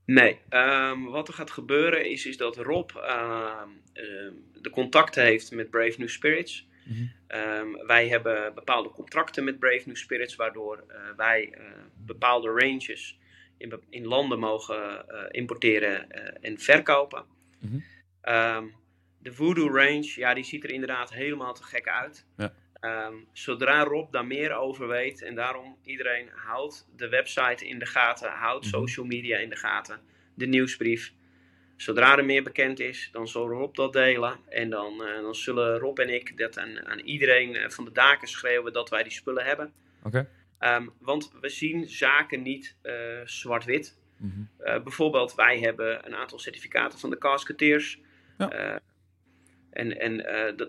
[0.05, 3.69] Nee, um, wat er gaat gebeuren is, is dat Rob ehm,
[4.61, 6.67] de contacten heeft met Brave New Spirits.
[6.83, 7.39] Mm -hmm.
[7.39, 10.83] um, wij hebben bepaalde contracten met Brave New Spirits, waardoor
[11.17, 11.57] wij
[12.05, 13.19] bepaalde ranges
[13.57, 17.25] in, in landen mogen importeren en verkopen.
[17.59, 17.83] Mm
[18.21, 18.71] -hmm.
[19.19, 22.25] de Voodoo Range, ja, die ziet er inderdaad helemaal te gek uit.
[22.37, 22.53] Ja.
[22.81, 27.85] Um, zodra Rob daar meer over weet, en daarom iedereen houdt de website in de
[27.85, 28.73] gaten, houdt mhm.
[28.73, 29.99] social media in de gaten,
[30.33, 31.13] de nieuwsbrief.
[31.75, 34.39] Zodra er meer bekend is, dan zal Rob dat delen.
[34.49, 37.91] En dan, uh, dan zullen Rob en ik dat aan, aan iedereen eh, van de
[37.91, 39.73] daken schreeuwen dat wij die spullen hebben.
[40.03, 40.27] Oké.
[40.57, 40.75] Okay.
[40.75, 43.99] Um, want we zien zaken niet uh, zwart-wit.
[44.17, 44.49] Mm -hmm.
[44.67, 47.99] uh, bijvoorbeeld, wij hebben een aantal certificaten van de casketeers.
[48.37, 48.81] Ja.
[49.77, 50.19] En, en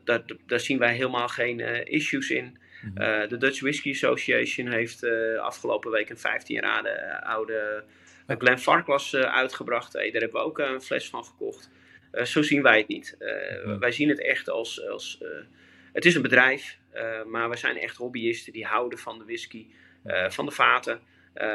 [0.04, 2.58] uh, daar zien wij helemaal geen uh, issues in.
[2.82, 3.02] Mhm.
[3.02, 5.04] Eh, de Dutch Whisky Association heeft
[5.40, 7.84] afgelopen week een 15 jaar oude
[8.26, 9.92] Glen Farklas uitgebracht.
[9.92, 11.70] Hey, daar hebben we ook een fles van gekocht.
[12.22, 13.16] zo zien wij het niet.
[13.18, 13.78] Mhm.
[13.78, 14.88] Wij zien het echt als.
[14.88, 15.22] als
[15.92, 16.78] het is een bedrijf,
[17.26, 19.66] maar we zijn echt hobbyisten die houden van de whisky,
[20.28, 21.00] van de vaten.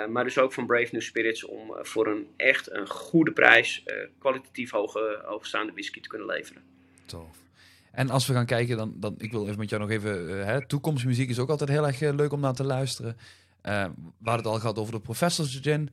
[0.09, 3.83] Maar dus ook van Brave New Spirits om voor een echt een goede prijs
[4.19, 6.63] kwalitatief hoge, hoogstaande whisky te kunnen leveren.
[7.05, 7.42] Tof.
[7.93, 10.29] En als we gaan kijken, dan, dan ik wil even met jou nog even.
[10.29, 13.17] Uh, hè, toekomstmuziek is ook altijd heel erg uh, leuk om naar te luisteren.
[13.61, 13.69] We
[14.23, 15.89] hadden het al gehad over de Professors Gin.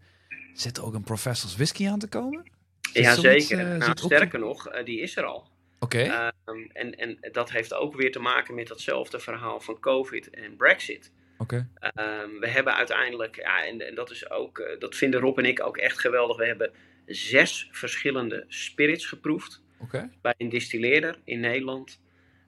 [0.55, 2.51] Zit er ook een Professors Whisky aan te komen?
[2.93, 3.79] ja, zeker.
[3.79, 5.49] nou, sterker nog, die is er al.
[5.79, 6.03] Oké.
[6.03, 6.33] Okay.
[6.45, 10.57] Ehm, en, en dat heeft ook weer te maken met datzelfde verhaal van COVID en
[10.57, 11.13] Brexit.
[11.39, 11.67] Oké.
[11.79, 12.23] Okay.
[12.23, 15.65] Um, we hebben uiteindelijk, ja, en, en dat is ook, dat vinden Rob en ik
[15.65, 16.37] ook echt geweldig.
[16.37, 16.71] We hebben
[17.07, 19.63] zes verschillende spirits geproefd.
[19.83, 20.11] Okay.
[20.23, 22.01] Bij een distilleerder in Nederland.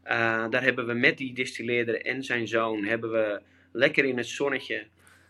[0.04, 0.10] Uh,
[0.50, 3.42] daar hebben we met die distilleerder en zijn zoon hebben we
[3.72, 4.86] lekker in het zonnetje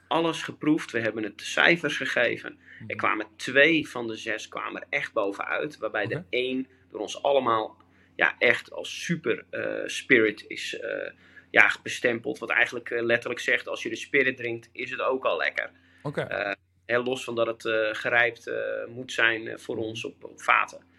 [0.08, 0.90] alles geproefd.
[0.90, 2.58] We hebben het cijfers gegeven.
[2.78, 2.90] Mhm.
[2.90, 5.78] Er kwamen twee van de zes kwamen er echt bovenuit.
[5.78, 6.18] Waarbij okay.
[6.18, 7.76] de één door ons allemaal
[8.16, 11.10] ja, echt als super uh, spirit is uh,
[11.50, 12.38] ja, bestempeld.
[12.38, 15.70] Wat eigenlijk letterlijk zegt, als je de spirit drinkt, is het ook al lekker.
[16.02, 16.56] Okay.
[16.86, 18.50] heel los van dat het gerijpt
[18.88, 19.84] moet zijn voor mhm.
[19.84, 20.91] ons op, op vaten.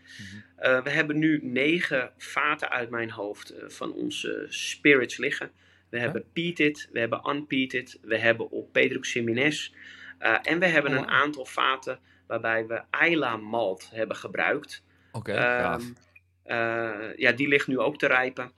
[0.63, 5.51] Uh, we hebben nu negen vaten uit mijn hoofd uh, van onze spirits liggen.
[5.89, 9.71] We hebben peated, we hebben unpeated, we hebben op Pedro Ximenez.
[10.19, 10.97] Uh, en we hebben oh.
[10.97, 14.83] een aantal vaten waarbij we Ayla malt hebben gebruikt.
[15.11, 15.95] Oké, okay, um,
[17.17, 18.51] ja, die ligt nu ook te rijpen.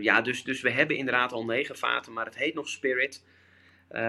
[0.00, 3.24] ja, dus, dus we hebben inderdaad al negen vaten, maar het heet nog spirit.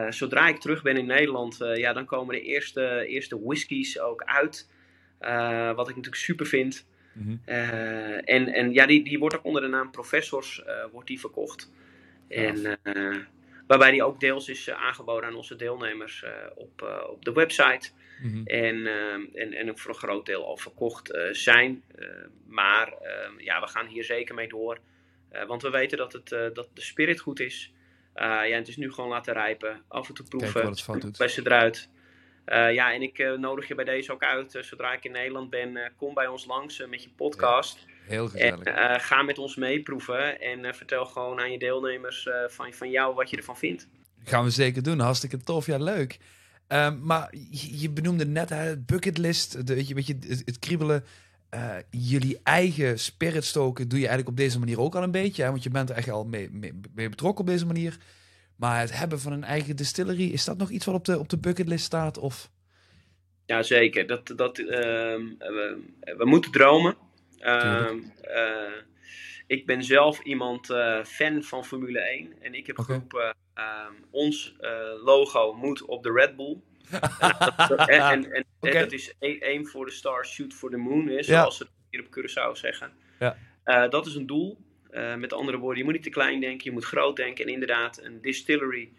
[0.09, 4.69] zodra ik terug ben in Nederland, ja, dan komen de eerste, eerste whiskies ook uit.
[5.21, 6.88] Uh, wat ik natuurlijk super vind.
[7.13, 7.41] Mm -hmm.
[7.45, 11.19] uh, en, en ja, die, die wordt ook onder de naam Professors uh, wordt die
[11.19, 11.71] verkocht.
[12.27, 12.80] En,
[13.67, 16.25] waarbij die ook deels is aangeboden aan onze deelnemers
[16.56, 17.89] op, op de website.
[18.21, 18.45] Mm -hmm.
[18.45, 18.88] en,
[19.34, 21.84] en, en ook voor een groot deel al verkocht zijn.
[22.47, 22.93] maar
[23.38, 24.80] ja, we gaan hier zeker mee door.
[25.47, 27.73] want we weten dat, het, dat de spirit goed is.
[28.15, 29.82] ja, het is nu gewoon laten rijpen.
[29.88, 30.75] Af en toe proeven.
[31.17, 31.89] Bij ze eruit.
[32.53, 35.12] Uh, ja, en ik uh, nodig je bij deze ook uit, uh, zodra ik in
[35.12, 37.86] Nederland ben, kom bij ons langs met je podcast.
[37.88, 38.63] Ja, heel gezellig.
[38.63, 43.29] En ga met ons meeproeven en vertel gewoon aan je deelnemers van, van jou wat
[43.29, 43.88] je ervan vindt.
[44.23, 46.17] Gaan we zeker doen, hartstikke tof, ja leuk.
[46.67, 50.60] Um, maar je, je, benoemde net het bucketlist, de, weet je, weet je, het, het
[50.60, 51.03] kriebelen.
[51.89, 55.49] jullie eigen spirit stoken doe je eigenlijk op deze manier ook al een beetje, hè?
[55.49, 57.97] want je bent er echt al mee, mee, mee betrokken op deze manier.
[58.58, 61.30] Maar het hebben van een eigen distillery, is dat nog iets wat op de, op
[61.30, 62.17] de bucketlist staat?
[62.17, 62.50] Of?
[63.46, 64.08] Ja, zeker.
[64.08, 65.84] Dat, dat, uh, we,
[66.17, 66.98] we, moeten dromen.
[67.39, 67.89] Uh,
[68.24, 68.72] uh,
[69.48, 70.65] ik ben zelf iemand
[71.04, 72.41] fan van Formule 1.
[72.41, 74.56] En ik heb geroepen, ehm, ons
[75.04, 76.58] logo moet op de Red Bull.
[77.86, 81.58] en, en, en, dat is aim for the stars, shoot for the moon, is, zoals
[81.58, 82.91] ze hier op Curaçao zeggen.
[83.20, 83.88] Ja.
[83.88, 84.58] dat is een doel.
[85.17, 87.45] Met andere woorden, je moet niet te klein denken, je moet groot denken.
[87.45, 88.89] En inderdaad, een distillery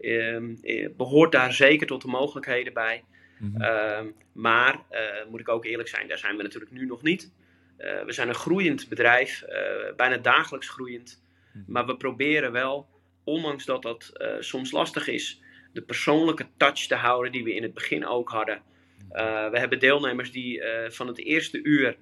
[0.00, 3.04] Ehm, eh, behoort daar zeker tot de mogelijkheden bij.
[3.38, 3.62] Mhm.
[3.62, 7.32] Ehm, maar, uh, moet ik ook eerlijk zijn, daar zijn we natuurlijk nu nog niet.
[7.78, 9.44] Uh, we zijn een groeiend bedrijf,
[9.96, 11.22] bijna dagelijks groeiend.
[11.52, 11.72] Mhm.
[11.72, 12.88] Maar we proberen wel,
[13.24, 15.40] ondanks dat dat soms lastig is,
[15.72, 18.62] de persoonlijke touch te houden die we in het begin ook hadden.
[19.08, 19.50] Mhm.
[19.50, 21.96] we hebben deelnemers die van het eerste uur,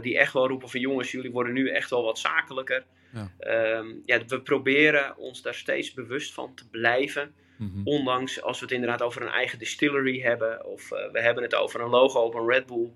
[0.00, 2.84] die echt wel roepen van jongens, jullie worden nu echt wel wat zakelijker.
[3.14, 3.30] Ja.
[3.38, 7.34] Ehm, ja, we proberen ons daar steeds bewust van te blijven.
[7.56, 7.80] Mhm.
[7.84, 11.54] Ondanks als we het inderdaad over een eigen distillery hebben, of uh, we hebben het
[11.54, 12.90] over een logo op een Red Bull,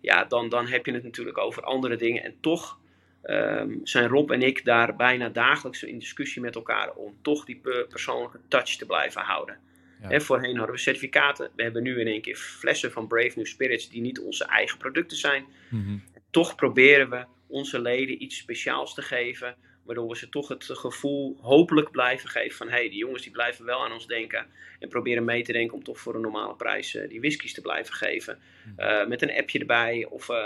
[0.00, 2.22] ja, dan, dan heb je het natuurlijk over andere dingen.
[2.22, 2.78] En toch
[3.22, 7.60] ehm, zijn Rob en ik daar bijna dagelijks in discussie met elkaar om toch die
[7.88, 9.58] persoonlijke touch te blijven houden.
[10.08, 10.20] Ja.
[10.20, 11.50] voorheen hadden we certificaten.
[11.56, 14.78] We hebben nu in één keer flessen van Brave New Spirits die niet onze eigen
[14.78, 15.44] producten zijn.
[15.68, 15.96] Mhm.
[16.30, 19.56] Toch proberen we onze leden iets speciaals te geven.
[19.84, 22.68] Waardoor we ze toch het gevoel hopelijk blijven geven van...
[22.68, 24.46] hé, hey, die jongens die blijven wel aan ons denken.
[24.78, 27.60] En proberen mee te denken om toch voor een normale prijs uh, die whiskies te
[27.60, 28.38] blijven geven.
[28.62, 28.82] Hm.
[28.82, 30.36] Uh, met een appje erbij of uh,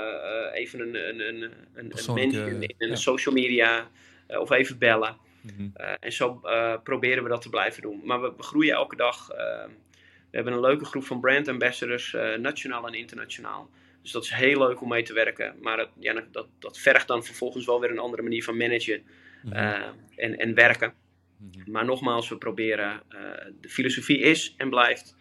[0.52, 1.42] even een, een, een,
[1.74, 2.94] een, een menu in ja.
[2.94, 3.90] social media.
[4.26, 5.16] of even bellen.
[5.40, 5.72] Mm -hmm.
[6.00, 6.40] en zo
[6.82, 8.00] proberen we dat te blijven doen.
[8.04, 9.26] Maar we, we groeien elke dag.
[9.26, 13.70] we hebben een leuke groep van brand ambassadors, nationaal en internationaal.
[14.02, 15.54] Dus dat is heel leuk om mee te werken.
[15.60, 19.02] Maar het, ja, dat, dat vergt dan vervolgens wel weer een andere manier van managen
[19.42, 19.56] mhm.
[19.56, 20.94] eh, en, en werken.
[21.36, 21.70] Mhm.
[21.70, 23.20] Maar nogmaals, we proberen, uh,
[23.60, 25.16] de filosofie is en blijft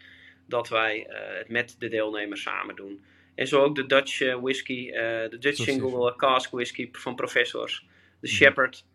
[0.47, 3.03] dat wij uh, het met de deelnemers samen doen.
[3.35, 7.87] En zo ook de Dutch whisky, de Dutch Single Cask Whisky van Professors,
[8.19, 8.35] de mhm.
[8.35, 8.85] Shepherd,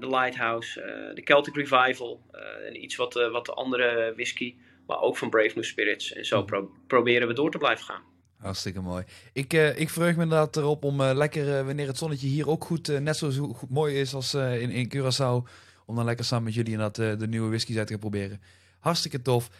[0.00, 0.80] de Lighthouse,
[1.14, 2.22] de Celtic Revival
[2.66, 4.54] en iets wat, wat de andere whisky,
[4.86, 6.12] maar ook van Brave New Spirits.
[6.12, 6.44] En zo
[6.86, 8.02] proberen we door te blijven gaan.
[8.44, 9.04] Hartstikke mooi.
[9.32, 12.48] Ik, uh, ik verheug me inderdaad erop om uh, lekker, uh, wanneer het zonnetje hier
[12.48, 15.50] ook goed, net zo goed, mooi is als in, in Curaçao,
[15.86, 18.40] om dan lekker samen met jullie inderdaad de nieuwe whiskies uit te gaan proberen.
[18.78, 19.50] Hartstikke tof.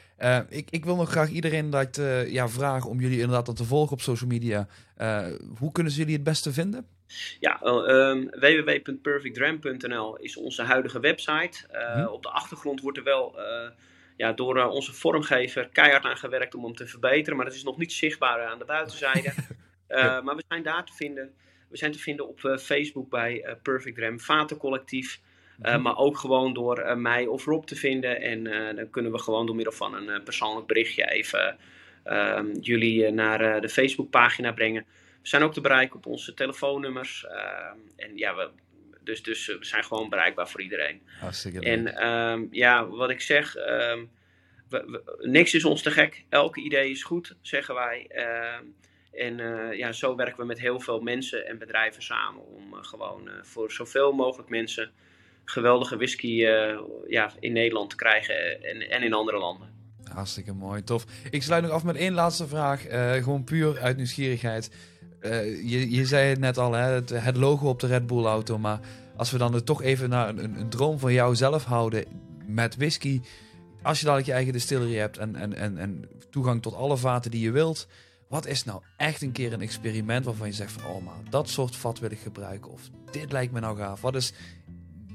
[0.48, 4.00] ik, ik wil nog graag iedereen dat, ja, vragen om jullie inderdaad te volgen op
[4.00, 4.68] social media.
[5.58, 6.86] hoe kunnen ze jullie het beste vinden?
[7.40, 11.58] Ja, um, www.perfectdram.nl is onze huidige website.
[11.94, 12.06] Hm.
[12.06, 13.38] Op de achtergrond wordt er wel
[14.16, 17.36] ja, door uh, onze vormgever keihard aan gewerkt om hem te verbeteren.
[17.36, 19.32] Maar dat is nog niet zichtbaar aan de buitenzijde.
[19.88, 21.34] Uh, maar we zijn daar te vinden.
[21.68, 25.20] We zijn te vinden op Facebook bij Perfect Ram Vatencollectief.
[25.58, 28.20] Mm Maar ook gewoon door mij of Rob te vinden.
[28.20, 28.44] En
[28.76, 31.56] dan kunnen we gewoon door middel van een persoonlijk berichtje even
[32.04, 34.84] ehm, jullie naar de Facebookpagina brengen.
[35.22, 37.26] We zijn ook te bereiken op onze telefoonnummers.
[37.26, 38.50] Ehm, en ja, we,
[39.04, 41.02] dus, dus we zijn gewoon bereikbaar voor iedereen.
[41.20, 44.10] Hartstikke En ehm, ja, wat ik zeg, um,
[44.68, 46.24] we, niks is ons te gek.
[46.28, 48.06] Elke idee is goed, zeggen wij.
[48.08, 48.64] Ehm,
[49.12, 52.78] en uh, ja, zo werken we met heel veel mensen en bedrijven samen om uh,
[52.82, 54.90] gewoon voor zoveel mogelijk mensen
[55.44, 56.46] geweldige whisky
[57.08, 59.72] ja, in Nederland te krijgen en, en in andere landen.
[60.12, 61.04] Hartstikke mooi, tof.
[61.30, 62.86] Ik sluit nog af met één laatste vraag.
[63.22, 64.70] gewoon puur uit nieuwsgierigheid.
[65.24, 68.24] Uh, je, je zei het net al, hè, het, het, logo op de Red Bull
[68.24, 68.58] auto.
[68.58, 68.80] Maar
[69.16, 72.04] als we dan er toch even naar een, een, droom van jou zelf houden
[72.46, 73.20] met whisky.
[73.82, 77.30] Als je dadelijk je eigen distillery hebt en, en, en, en toegang tot alle vaten
[77.30, 77.88] die je wilt.
[78.28, 80.90] Wat is nou echt een keer een experiment waarvan je zegt van...
[80.90, 82.70] Oh maar dat soort vat wil ik gebruiken.
[82.70, 84.00] Of dit lijkt me nou gaaf.
[84.00, 84.32] Wat is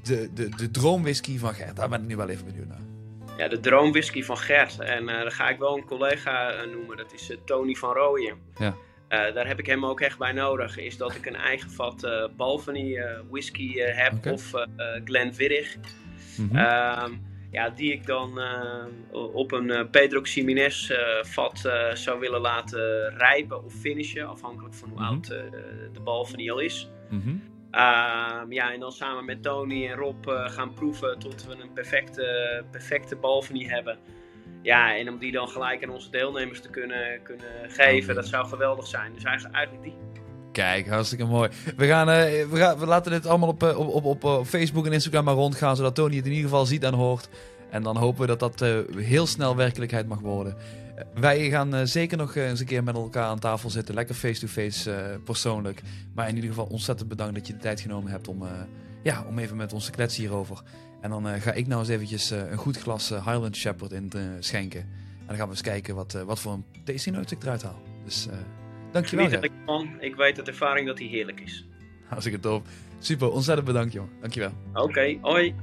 [0.02, 1.76] de, de, de droomwhisky van Gert?
[1.76, 2.82] Daar ben ik nu wel even benieuwd naar.
[3.36, 4.78] Ja, de droomwhisky van Gert.
[4.78, 6.96] En uh, dan ga ik wel een collega uh, noemen.
[6.96, 8.36] Dat is uh, Tony van Rooyen.
[8.58, 8.74] Ja.
[9.10, 10.78] Uh, daar heb ik hem ook echt bij nodig.
[10.78, 14.32] Is dat ik een eigen vat uh, Balvenie uh, whisky heb okay.
[14.32, 14.52] of
[15.04, 15.76] Glenfiddich.
[16.36, 16.58] Mm -hmm.
[17.50, 18.40] ja, die ik dan
[19.12, 20.90] op een Pedro Ximenez
[21.22, 24.28] vat zou willen laten rijpen of finishen.
[24.28, 25.14] Afhankelijk van hoe mm -hmm.
[25.14, 25.26] oud
[25.92, 26.88] de Balvenie al is.
[27.08, 27.42] Mm -hmm.
[28.52, 33.16] ja, en dan samen met Tony en Rob gaan proeven tot we een perfecte, perfecte
[33.16, 33.98] Balvenie hebben.
[34.62, 38.46] Ja, en om die dan gelijk aan onze deelnemers te kunnen, kunnen geven, dat zou
[38.46, 39.12] geweldig zijn.
[39.14, 39.94] Dus eigenlijk die.
[40.52, 41.50] Kijk, hartstikke mooi.
[41.76, 42.14] We, gaan, uh,
[42.50, 45.76] we, gaan, we laten dit allemaal op, op, op, op Facebook en Instagram maar rondgaan,
[45.76, 47.28] zodat Tony het in ieder geval ziet en hoort.
[47.70, 48.60] En dan hopen we dat dat
[48.96, 50.56] heel snel werkelijkheid mag worden.
[51.14, 53.94] wij gaan zeker nog eens een keer met elkaar aan tafel zitten.
[53.94, 55.82] Lekker face-to-face -face, persoonlijk.
[56.14, 58.44] Maar in ieder geval ontzettend bedankt dat je de tijd genomen hebt om,
[59.02, 60.62] ja, om even met ons te kletsen hierover.
[61.00, 63.92] En dan uh, ga ik nou eens eventjes uh, een goed glas uh, Highland Shepherd
[63.92, 64.80] in schenken.
[64.80, 67.82] En dan gaan we eens kijken wat, wat voor een tasting note ik eruit haal.
[68.04, 68.28] Dus
[68.92, 69.26] dankjewel.
[69.26, 69.52] Ik,
[69.98, 71.66] ik weet uit ervaring dat hij heerlijk is.
[72.06, 72.62] Hartstikke tof.
[72.98, 74.06] Super, ontzettend bedankt, joh.
[74.20, 74.52] Dankjewel.
[74.74, 75.54] Oké, hoi.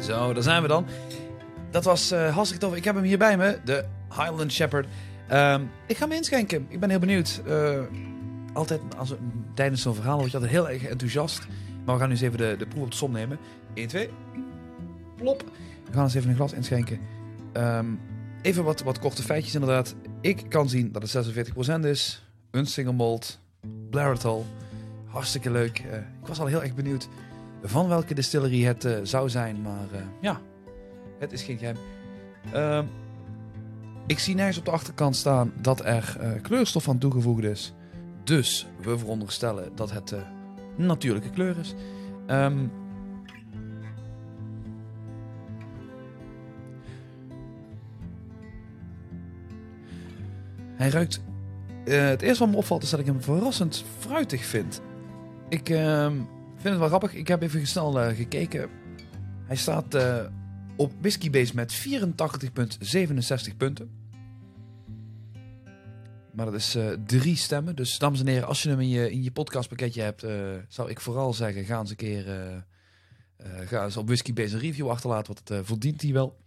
[0.00, 0.86] Zo, daar zijn we dan.
[1.70, 2.76] Dat was uh, hartstikke tof.
[2.76, 4.86] Ik heb hem hier bij me, de Highland Shepherd.
[5.32, 6.66] Um, ik ga hem inschenken.
[6.68, 7.42] Ik ben heel benieuwd.
[7.46, 7.80] Uh,
[8.52, 9.14] altijd als,
[9.54, 11.46] tijdens zo'n verhaal word je altijd heel erg enthousiast.
[11.92, 13.38] We gaan nu eens even de, de proef op de som nemen.
[13.74, 14.10] 1, 2.
[15.16, 15.44] Plop.
[15.84, 17.00] We gaan eens even een glas inschenken.
[17.52, 18.00] Um,
[18.42, 19.94] even wat, wat korte feitjes inderdaad.
[20.20, 21.36] Ik kan zien dat het
[21.80, 22.24] 46% is.
[22.50, 23.38] Een single malt.
[23.90, 24.46] Blaratol.
[25.06, 25.84] Hartstikke leuk.
[25.86, 27.08] Uh, ik was al heel erg benieuwd
[27.62, 29.62] van welke distillery het uh, zou zijn.
[29.62, 30.40] Maar uh, ja,
[31.18, 31.76] het is geen geheim.
[32.54, 32.82] Uh,
[34.06, 37.72] ik zie nergens op de achterkant staan dat er kleurstof aan toegevoegd is.
[38.24, 40.14] Dus we veronderstellen dat het
[40.86, 41.74] natuurlijke kleur is.
[42.26, 42.70] Um,
[50.74, 51.20] hij ruikt.
[51.84, 54.80] het eerste wat me opvalt is dat ik hem verrassend fruitig vind.
[55.48, 56.14] Ik ehm,
[56.54, 57.14] vind het wel grappig.
[57.14, 58.68] Ik heb even snel uh, gekeken.
[59.46, 60.24] Hij staat uh,
[60.76, 61.86] op Whiskybase met
[63.50, 63.99] 84,67 punten.
[66.32, 67.76] Maar dat is uh, drie stemmen.
[67.76, 70.24] Dus dames en heren, als je hem in je, in je podcastpakketje hebt,
[70.68, 72.24] zou ik vooral zeggen: ga eens een keer
[73.42, 75.34] ga eens op Whiskybase een review achterlaten.
[75.34, 76.38] Want het verdient hij wel.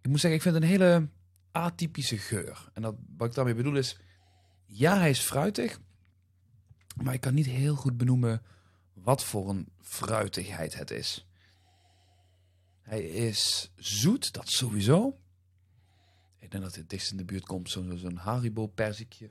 [0.00, 1.08] Ik moet zeggen, ik vind het een hele
[1.52, 2.70] atypische geur.
[2.72, 3.98] En dat, wat ik daarmee bedoel is:
[4.66, 5.78] ja, hij is fruitig.
[7.02, 8.42] Maar ik kan niet heel goed benoemen
[8.92, 11.26] wat voor een fruitigheid het is.
[12.82, 15.18] Hij is zoet, dat sowieso.
[16.46, 19.30] Ik denk dat het dichtst in de buurt komt zo'n zo Haribo perzikje.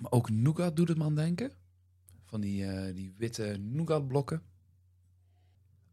[0.00, 1.52] Maar ook nougat doet het me aan denken.
[2.24, 4.42] Van die, uh, die witte nougat blokken.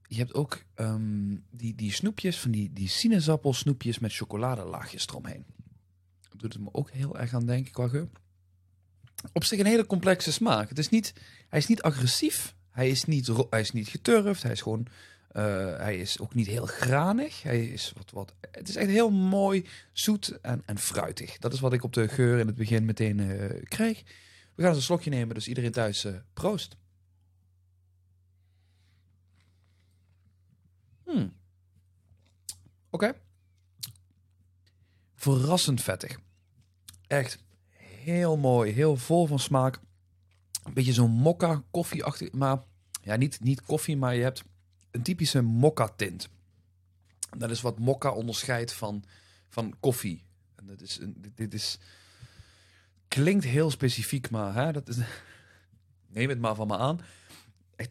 [0.08, 5.46] Je hebt ook um, die, die snoepjes, van die, die sinaasappelsnoepjes met chocoladelaagjes eromheen.
[6.30, 8.10] Dat doet het me ook heel erg aan denken qua geur
[9.34, 10.70] op zich een hele complexe smaak.
[10.70, 11.14] Het is niet,
[11.50, 12.56] hij is niet agressief.
[12.70, 14.44] Hij is niet, hij is niet geturfd.
[14.44, 14.88] Hij is gewoon.
[15.38, 17.44] Uh, hij is ook niet heel granig.
[17.44, 18.34] Hij is wat, wat.
[18.52, 21.38] Het is echt heel mooi, zoet en, en fruitig.
[21.38, 24.04] Dat is wat ik op de geur in het begin meteen uh, krijg.
[24.56, 26.78] We gaan eens een slokje nemen, dus iedereen thuis uh, proost.
[31.04, 31.34] Hmm.
[32.90, 33.14] Oké.
[35.16, 36.20] Verrassend vettig.
[37.08, 37.44] Echt
[37.78, 39.80] heel mooi, heel vol van smaak.
[40.64, 42.64] Een beetje zo'n mokka koffieachtig, maar
[43.02, 44.44] ja, niet, niet koffie, maar je hebt
[44.96, 46.30] een typische mokka tint.
[47.38, 49.04] Dat is wat mokka onderscheidt van,
[49.50, 50.24] van koffie.
[50.56, 51.78] En dat is, dit, dit is,
[53.08, 54.98] klinkt heel specifiek, maar hè, dat is,
[56.16, 57.00] neem het maar van me aan.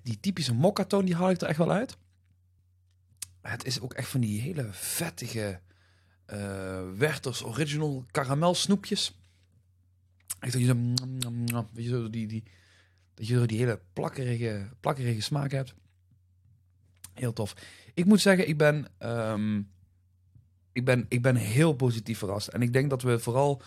[0.02, 1.96] Die typische mokka toon, die haal ik er echt wel uit.
[3.40, 5.60] Het is ook echt van die hele vettige
[6.32, 9.18] uh, Werther's Original karamel snoepjes.
[10.38, 10.74] Echt dat je
[11.72, 12.44] weet je, zo die, die,
[13.14, 15.74] die hele plakkerige, plakkerige smaak hebt.
[17.14, 17.54] Heel tof.
[17.94, 19.70] Ik moet zeggen, ik ben, um,
[20.72, 22.48] ik ben, ik ben heel positief verrast.
[22.48, 23.62] En ik denk dat we vooral,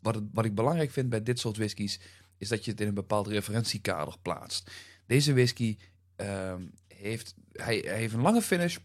[0.00, 2.00] wat, wat ik belangrijk vind bij dit soort whiskies,
[2.38, 4.70] is dat je het in een bepaald referentiekader plaatst.
[5.06, 5.76] Deze whisky
[6.16, 8.76] um, heeft, hij, heeft een lange finish.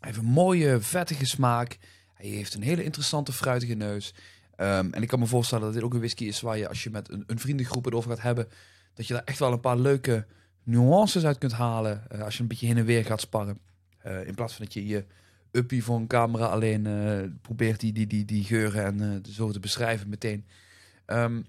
[0.00, 1.78] Hij heeft een mooie, vettige smaak.
[2.14, 4.14] Hij heeft een hele interessante, fruitige neus.
[4.56, 6.82] Um, en ik kan me voorstellen dat dit ook een whisky is waar je, als
[6.82, 8.48] je met een, een vriendengroep het over gaat hebben,
[8.94, 10.26] dat je daar echt wel een paar leuke
[10.66, 12.02] nuances uit kunt halen.
[12.12, 13.58] Uh, als je een beetje heen en weer gaat sparren.
[14.06, 15.04] Uh, in plaats van dat je je
[15.50, 19.60] uppie voor een camera alleen uh, probeert die, die, die, die geuren en zo te
[19.60, 20.46] beschrijven meteen.
[21.06, 21.44] Um,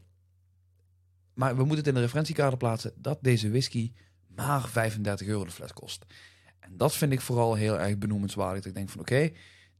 [1.33, 3.91] maar we moeten het in de referentiekader plaatsen dat deze whisky
[4.35, 6.05] maar 35 euro de fles kost.
[6.59, 8.57] En dat vind ik vooral heel erg benoemenswaardig.
[8.57, 9.31] Dat ik denk van oké,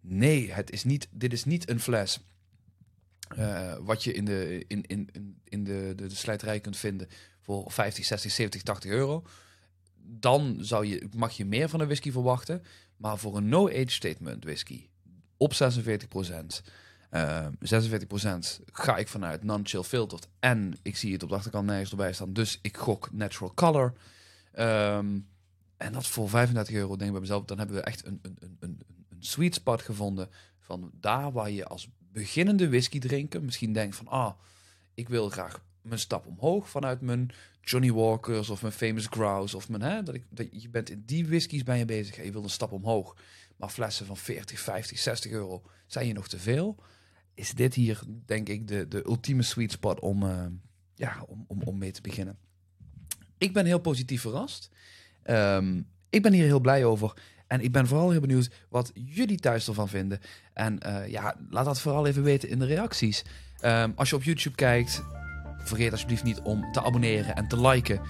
[0.02, 2.20] nee, het is niet, dit is niet een fles
[3.80, 5.10] wat je in de, in, in,
[5.44, 7.08] in de, de, de slijterij kunt vinden
[7.48, 9.24] voor 50, 60, 70, 80 euro.
[9.96, 12.64] Dan zou je, mag je meer van een whisky verwachten.
[12.98, 14.88] Maar voor een no-age statement whisky
[15.38, 15.58] op 46%
[17.12, 17.50] Uh, 46%
[18.72, 20.28] ga ik vanuit non-chill filtered.
[20.40, 22.34] En ik zie het op de achterkant nergens erbij staan.
[22.34, 23.94] Dus ik gok natural color.
[24.60, 25.28] Um,
[25.78, 27.46] en dat voor 35 euro, denk ik bij mezelf.
[27.46, 30.30] Dan hebben we echt een, een, een, een sweet spot gevonden.
[30.60, 34.32] Van daar waar je als beginnende whisky drinken misschien denkt van, ah,
[34.94, 37.32] ik wil graag mijn stap omhoog vanuit mijn
[37.62, 41.04] Johnny Walkers of mijn Famous Grouse of mijn, hè, dat ik, dat je bent in
[41.06, 43.16] die whiskies ben je bezig en je wil een stap omhoog.
[43.58, 46.76] Maar flessen van 40, 50, 60 euro zijn je nog te veel.
[47.34, 50.46] Is dit hier, denk ik, de, de ultieme sweet spot om, uh,
[50.96, 52.38] ja, om, om, om mee te beginnen.
[53.38, 54.70] Ik ben heel positief verrast.
[55.30, 57.14] Um, ik ben hier heel blij over.
[57.48, 60.20] En ik ben vooral heel benieuwd wat jullie thuis ervan vinden.
[60.54, 63.24] En ja, laat dat vooral even weten in de reacties.
[63.60, 65.04] Ehm, als je op YouTube kijkt,
[65.68, 68.02] vergeet alsjeblieft niet om te abonneren en te liken.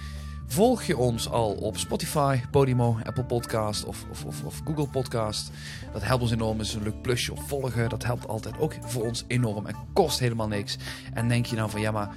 [0.49, 5.51] Volg je ons al op Spotify, Podimo, Apple Podcast of, of, of, of Google Podcast?
[5.93, 6.59] Dat helpt ons enorm.
[6.59, 7.89] is een leuk plusje of volgen.
[7.89, 10.77] Dat helpt altijd ook voor ons enorm en kost helemaal niks.
[11.13, 12.09] En denk je nou van ja, maar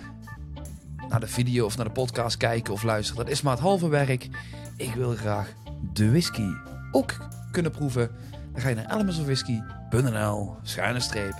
[1.09, 3.88] naar de video of naar de podcast kijken of luisteren, dat is maar het halve
[3.88, 4.28] werk.
[4.76, 5.53] Ik wil graag
[5.93, 6.49] de whisky
[6.93, 7.16] ook
[7.51, 8.11] kunnen proeven.
[8.53, 11.34] Dan ga je naar elementsofwhisky.nl schuine streep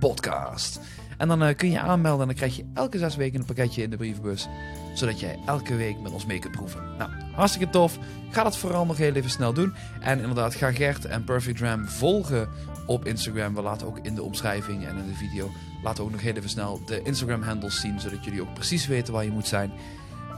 [0.00, 0.80] podcast.
[1.20, 3.82] En dan uh, kun je aanmelden en dan krijg je elke zes weken een pakketje
[3.82, 4.48] in de brievenbus.
[4.94, 6.82] Zodat jij elke week met ons mee kunt proeven.
[6.98, 7.98] Nou, hartstikke tof.
[8.30, 9.74] Ga dat vooral nog heel even snel doen.
[10.00, 12.48] En inderdaad, ga Gert en Perfect Ram volgen
[12.86, 13.54] op Instagram.
[13.54, 15.50] We laten ook in de omschrijving en in de video
[15.82, 18.00] laten ook nog heel even snel de Instagram handles zien.
[18.00, 19.70] Zodat jullie ook precies weten waar je moet zijn.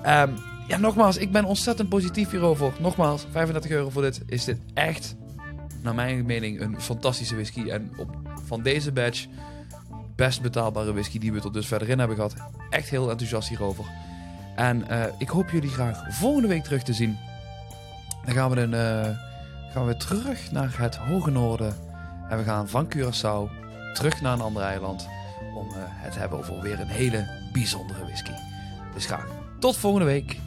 [0.06, 0.34] Um,
[0.68, 2.72] ja, nogmaals, ik ben ontzettend positief hierover.
[2.80, 4.20] Nogmaals, 35 euro voor dit.
[4.26, 5.16] Is dit echt,
[5.82, 7.68] naar mijn mening, een fantastische whisky.
[7.68, 9.26] En op, van deze batch
[10.16, 12.34] best betaalbare whisky die we tot dus verder in hebben gehad.
[12.70, 13.84] Echt heel enthousiast hierover.
[14.56, 17.18] En uh, ik hoop jullie graag volgende week terug te zien.
[18.24, 19.18] Dan gaan we, een, uh,
[19.72, 21.74] gaan we terug naar het hoge noorden.
[22.28, 23.50] En we gaan van Curaçao
[23.94, 25.08] terug naar een ander eiland.
[25.54, 28.32] Om uh, het te hebben over weer een hele bijzondere whisky.
[28.94, 29.26] Dus graag
[29.58, 30.40] tot volgende week.